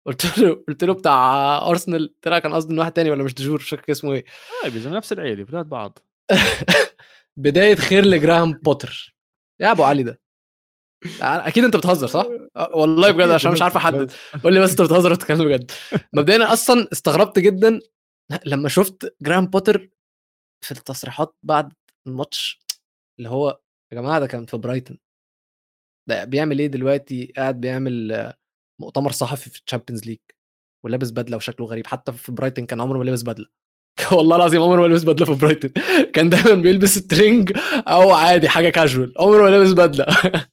[0.06, 3.58] قلت له قلت له بتاع أرسنال طلع كان قصدي إن واحد تاني ولا مش دجور
[3.58, 4.24] مش فاكر اسمه إيه.
[4.62, 5.98] طيب نفس العيلة بلاد بعض.
[7.36, 9.16] بداية خير لجراهام بوتر.
[9.60, 10.21] يا أبو علي ده.
[11.22, 12.26] أكيد أنت بتهزر صح؟
[12.56, 14.12] أه، والله بجد عشان مش عارف أحدد.
[14.44, 15.70] قول لي بس أنت بتهزر بتتكلم بجد.
[16.12, 17.80] مبدئيا أصلا استغربت جدا
[18.46, 19.90] لما شفت جراهام بوتر
[20.64, 21.72] في التصريحات بعد
[22.06, 22.60] الماتش
[23.18, 23.60] اللي هو
[23.92, 24.98] يا جماعة ده كان في برايتون.
[26.08, 28.34] ده بيعمل إيه دلوقتي؟ قاعد بيعمل آه،
[28.80, 30.18] مؤتمر صحفي في ال Champions League
[30.84, 31.86] ولابس بدلة وشكله غريب.
[31.86, 33.46] حتى في برايتون كان عمره ما لبس بدلة.
[34.16, 35.70] والله العظيم عمره ما لبس بدلة في برايتون.
[36.14, 37.52] كان دايما بيلبس الترنج
[37.88, 40.06] أو عادي حاجة كاجوال عمره ما لبس بدلة.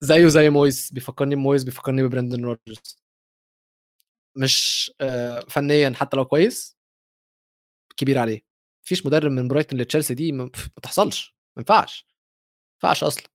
[0.00, 2.98] زيه زي مويس بيفكرني بمويس بيفكرني ببراندن روجرز.
[4.36, 6.78] مش آه، فنيا حتى لو كويس
[7.96, 8.40] كبير عليه.
[8.84, 10.50] مفيش مدرب من برايتون لتشيلسي دي ما
[10.82, 13.28] تحصلش ما ينفعش ما ينفعش أصلا.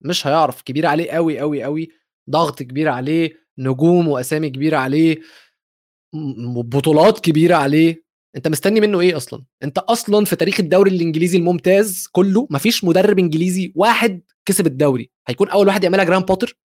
[0.00, 1.88] مش هيعرف كبير عليه قوي قوي قوي
[2.30, 5.20] ضغط كبير عليه نجوم وأسامي كبيرة عليه
[6.64, 8.04] بطولات كبيرة عليه.
[8.36, 13.18] أنت مستني منه إيه أصلا؟ أنت أصلا في تاريخ الدوري الإنجليزي الممتاز كله مفيش مدرب
[13.18, 15.10] إنجليزي واحد كسب الدوري.
[15.28, 16.56] هيكون أول واحد يعملها جراهام بوتر؟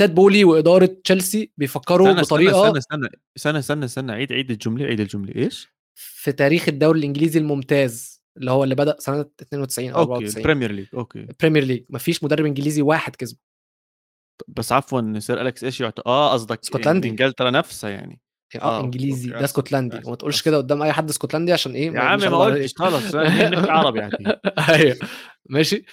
[0.00, 4.12] تاد بولي وإدارة تشيلسي بيفكروا استنى بطريقة استنى استنى استنى استنى استنى.
[4.12, 5.34] عيد عيد الجملة عيد الجملة.
[5.36, 10.36] إيش؟ في تاريخ الدوري الإنجليزي الممتاز اللي هو اللي بدأ سنة 92 أو okay 94
[10.36, 10.86] ال Premier League.
[10.94, 11.26] Okay.
[11.40, 11.84] Premier League.
[11.90, 13.38] مفيش مدرب إنجليزي واحد كسبه.
[14.48, 17.08] بس عفوا سير أليكس إيش يعتبر آه قصدك اسكتلندي.
[17.08, 18.20] إنجلترا نفسها يعني.
[18.56, 19.30] آه آه، إنجليزي.
[19.30, 20.00] ده اسكتلندي.
[20.04, 20.42] وما تقولش.
[20.42, 24.96] كده قدام أي حد اسكتلندي عشان إيه؟ يا مش ما قلتش نحكي عربي يعني أيوه.
[25.50, 25.84] ماشي.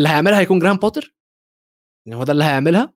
[0.00, 1.14] اللي هيعملها هيكون جراهام بوتر؟
[2.06, 2.92] يعني هو ده اللي هيعملها؟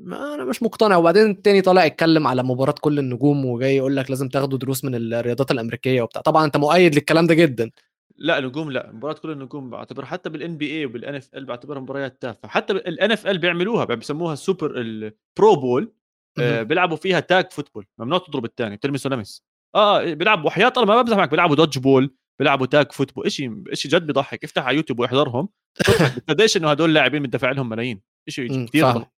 [0.00, 0.96] ما أنا مش مقتنع.
[0.96, 4.94] وبعدين التاني طالع يتكلم على مباراة كل النجوم وجاي يقول لك لازم تاخدوا دروس من
[4.94, 6.22] الرياضات الأمريكية وبتاع.
[6.22, 7.70] طبعا أنت مؤيد للكلام ده جدا.
[8.16, 8.92] لا نجوم لا.
[8.92, 12.48] مباراة كل النجوم بعتبر حتى بالان بي اي وبال NFL بعتبرها مباريات تافهة.
[12.48, 15.92] حتى ال NFL بيعملوها بيسموها السوبر ال Pro Bowl
[16.40, 16.62] آه.
[16.62, 21.16] بيلعبوا فيها tag football ممنوع تضرب الثاني تلمسه لمس آه بيلعبوا وحياة الله ما بمزح
[21.16, 24.44] معك بيلعبوا dodgeball بيلعبوا tag football شيء شيء جد بيضحك.
[24.44, 25.48] افتح على يوتيوب واحضرهم
[25.80, 28.02] بتصدقش إنه هدول لاعبين مدفع لهم ملايين.
[28.28, 28.90] شيء كثير.
[28.90, 29.12] ضحك.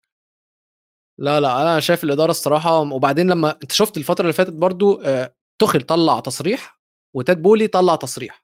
[1.19, 5.35] لا لا أنا شايف الإدارة الصراحة وبعدين لما أنت شفت الفترة اللي فاتت برضو آه،
[5.61, 6.79] توخل طلع تصريح
[7.15, 8.42] وتاد بولي طلع تصريح.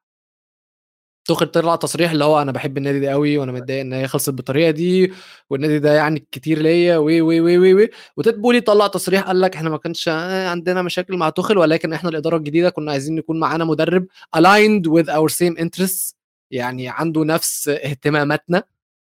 [1.30, 4.30] توخل طلع تصريح اللي هو أنا بحب النادي ده قوي وأنا متضايق إن هي خلصت
[4.30, 5.14] بالطريقة دي
[5.50, 7.90] والنادي ده يعني كتير ليا وي وي وي وي, وي.
[8.18, 11.94] وتاد بولي طلع تصريح قال لك إحنا ما كانش آه، عندنا مشاكل مع توخل ولكن
[11.94, 14.08] إحنا الإدارة الجديدة كنا عايزين يكون معانا مدرب
[14.38, 16.14] aligned with our same interests.
[16.52, 18.64] يعني عنده نفس اهتماماتنا.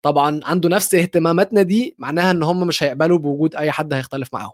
[0.03, 4.53] طبعا عنده نفس اهتماماتنا دي معناها إن هم مش هيقبلوا بوجود أي حد هيختلف معاهم.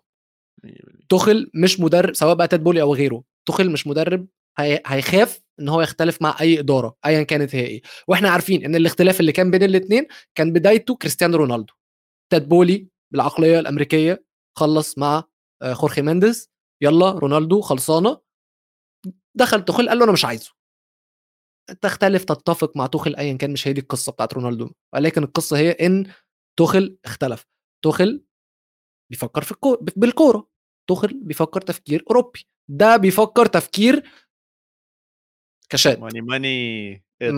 [1.09, 4.27] توخل مش مدرب سواء بقى تاد بولي أو غيره توخل مش مدرب
[4.59, 4.83] هي...
[4.87, 7.83] هيخاف إن هو يختلف مع أي إدارة ايا كانت هي إيه.
[8.09, 11.75] وإحنا عارفين إن الاختلاف اللي كان بين الاثنين كان بدايته كريستيانو رونالدو.
[12.33, 14.25] تاد بولي بالعقلية الأمريكية
[14.59, 15.25] خلص مع
[15.63, 16.51] آه، خورخي مينديز
[16.83, 18.21] يلا رونالدو خلصانة.
[19.35, 20.53] دخل تخل قال له أنا مش عايزه.
[21.81, 24.71] تختلف تتفق مع توخل ايا كان مش هي دي القصة بتاعت رونالدو.
[24.95, 26.13] ولكن القصة هي إن
[26.59, 27.47] توخل اختلف.
[27.85, 28.25] توخل
[29.11, 30.49] بيفكر في الكوره بالكورة.
[30.89, 32.47] توخل بيفكر تفكير أوروبي.
[32.71, 34.03] ده بيفكر تفكير
[35.73, 35.99] كشات.
[35.99, 37.33] ماني ماني Cream.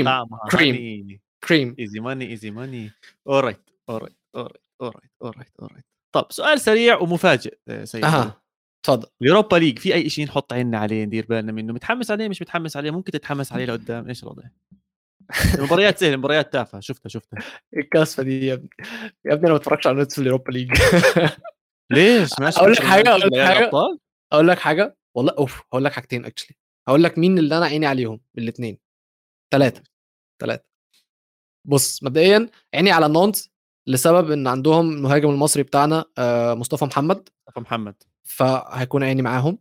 [0.00, 0.62] بطعمها Cream.
[0.62, 2.90] هاني كريم إيزي ماني إيزي ماني.
[3.28, 5.84] أورايت أورايت أورايت أورايت أورايت أورايت.
[6.14, 8.04] طب سؤال سريع ومفاجئ آه، سيد.
[8.04, 8.42] أها
[8.86, 9.08] تفضل.
[9.22, 12.42] ال Europa League في أي شيء نحط عيننا عليه ندير بالنا منه؟ متحمس عليه مش
[12.42, 14.42] متحمس عليه؟ ممكن تتحمس عليه لقدام؟ إيش الوضع؟
[15.54, 16.80] المباريات سهلة المباريات تافهة.
[16.80, 17.38] شفتها شفتها.
[17.76, 18.68] الكسفة دي يا ابني.
[19.24, 20.72] يا ابني أنا ما بتفرجش على نتس ال Europa League.
[21.92, 23.58] ليش؟ ماشي أقول لك حاجة، أقول لك حاجة.
[23.58, 23.98] الابطال
[24.32, 24.96] أقول لك حاجة.
[25.16, 26.56] والله أوف هقول لك حاجتين actually
[26.88, 28.78] هقول لك مين اللي أنا عيني عليهم؟ الاثنين
[29.52, 29.82] ثلاثة
[30.40, 30.64] ثلاثة
[31.64, 33.50] بص مبدئيا عيني على نانت
[33.86, 37.28] لسبب إن عندهم المهاجم المصري بتاعنا آه، مصطفى محمد.
[37.48, 37.94] مصطفى محمد.
[38.24, 39.58] فهيكون عيني معاهم.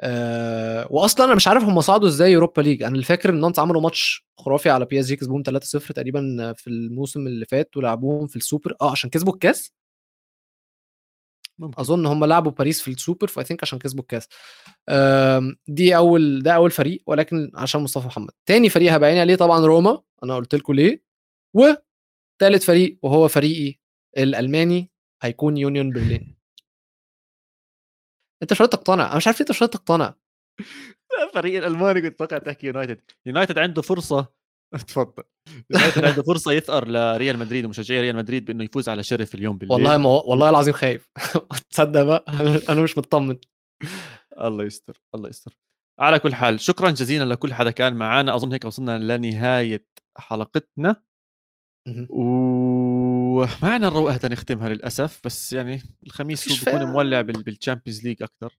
[0.00, 2.82] أه واصلا أنا مش عارف هم صعدوا إزاي Europa League.
[2.82, 6.52] أنا اللي فاكر إن نانت عملوا ماتش خرافي على بي اس جي كسبوهم 3-0 تقريبا
[6.56, 8.74] في الموسم اللي فات ولعبوهم في السوبر.
[8.82, 9.72] آه عشان كسبوا الكاس؟
[11.58, 11.80] ممكن.
[11.80, 14.28] أظن هم لعبوا باريس في السوبر ف I think عشان كسبوا الكاس.
[15.68, 18.30] دي أول ده أول فريق ولكن عشان مصطفى محمد.
[18.46, 21.02] تاني فريق هبقى عيني عليه طبعا روما أنا قلت لكم ليه.
[21.56, 23.78] وثالث فريق وهو فريقي
[24.18, 24.90] الألماني
[25.22, 26.38] هيكون يونيون برلين.
[28.42, 30.14] أنت مش تقتنع؟ أنا مش عارف ليه أنت مش تقتنع.
[31.34, 33.00] فريق الألماني كنت أتوقع تحكي يونايتد.
[33.26, 34.37] يونايتد عنده فرصة
[34.72, 35.22] تفضل
[35.96, 39.74] عنده فرصه يثأر لريال مدريد ومشجعي ريال مدريد بأنه يفوز على شرف اليوم بالليل.
[39.74, 41.10] والله ما والله العظيم خايف.
[41.70, 43.36] تصدق بقى؟ أنا- أنا مش مطمن.
[44.44, 45.58] الله يستر الله يستر.
[46.00, 49.86] على كل حال شكرا جزيلا لكل حدا كان معنا أظن هيك وصلنا لنهاية
[50.18, 51.02] حلقتنا.
[52.10, 56.84] ومعنا الروقه نختمها للأسف بس يعني الخميس هو فيها.
[56.84, 58.58] مولع بال- بالتشامبيونز ليج أكثر.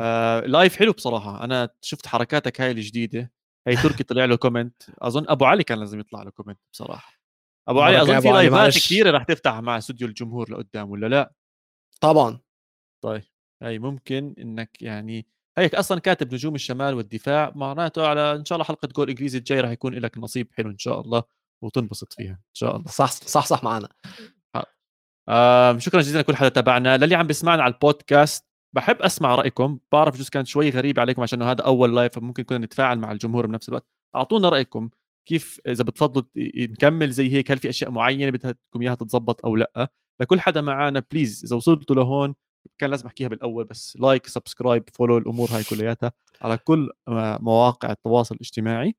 [0.00, 1.44] آه لايف حلو بصراحة.
[1.44, 3.32] أنا شفت حركاتك هاي الجديدة.
[3.66, 7.20] هي تركي طلع له كومنت أظن أبو علي كان لازم يطلع له كومنت بصراحة.
[7.68, 8.74] أبو علي أظن في لايفات.
[8.74, 11.32] كثيرة رح تفتح مع استوديو الجمهور لقدام ولا لا؟
[12.00, 12.40] طبعا.
[13.04, 13.22] طيب
[13.62, 15.26] هي ممكن إنك يعني
[15.58, 19.60] هيك أصلا كاتب نجوم الشمال والدفاع معناته على إن شاء الله حلقة جول إنجليزي الجاي
[19.60, 21.22] رح يكون لك نصيب حلو إن شاء الله
[21.62, 22.90] وتنبسط فيها إن شاء الله.
[22.90, 23.88] صح صح صح معانا
[25.28, 26.96] آه شكرا جزيلا لكل حدا تابعنا.
[26.96, 31.42] للي عم بيسمعنا على البودكاست بحب أسمع رأيكم بعرف جزء كانت شوي غريبه عليكم عشان
[31.42, 33.86] هذا أول live فممكن كنا نتفاعل مع الجمهور بنفس الوقت.
[34.16, 34.90] أعطونا رأيكم
[35.28, 36.24] كيف إذا بتفضلوا
[36.56, 39.88] نكمل زي هيك هل في أشياء معينة بدكم إياها تتزبط أو لأ؟
[40.20, 42.34] لكل حدا معنا please إذا وصلتوا لهون
[42.78, 46.12] كان لازم أحكيها بالأول بس like subscribe follow الأمور هاي كلياتها
[46.42, 46.90] على كل
[47.40, 48.94] مواقع التواصل الاجتماعي.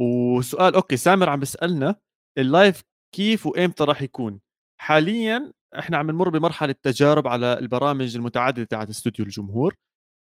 [0.00, 1.96] وسؤال okay سامر عم بيسألنا
[2.38, 2.82] ال live
[3.14, 4.40] كيف وإمتى راح يكون؟
[4.82, 9.74] حاليا إحنا عم نمر بمرحلة تجارب على البرامج المتعددة تاعت استوديو الجمهور.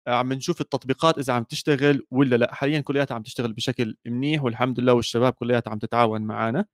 [0.07, 2.53] آه، عم نشوف التطبيقات إذا عم تشتغل ولا لا.
[2.53, 6.65] حاليا كلياتها عم تشتغل بشكل منيح والحمد لله والشباب كلياتها عم تتعاون معنا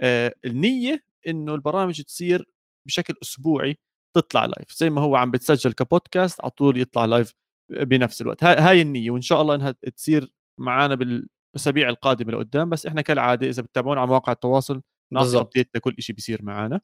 [0.00, 2.46] آه، النية إنه البرامج تصير
[2.86, 3.78] بشكل أسبوعي
[4.16, 7.34] تطلع live زي ما هو عم بتسجل كبودكاست على طول يطلع live
[7.70, 8.44] بنفس الوقت.
[8.44, 12.70] هاي النية وإن شاء الله إنها تصير معنا بالأسابيع القادمة لقدام.
[12.70, 15.38] بس إحنا كالعادة إذا بتتابعونا على مواقع التواصل نعطي.
[15.38, 16.80] update لكل شيء بيصير معنا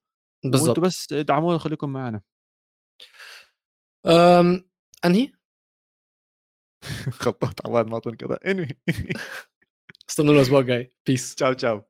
[0.55, 2.23] وأنتم بس ادعمونا وخليكم معنا.
[4.07, 4.71] أم...
[5.05, 5.33] أنهي؟
[7.11, 8.81] خطط عواد ما كذا اني
[10.11, 10.95] استنوا الأسبوع الجاي.
[11.07, 11.85] بيس تشاو تشاو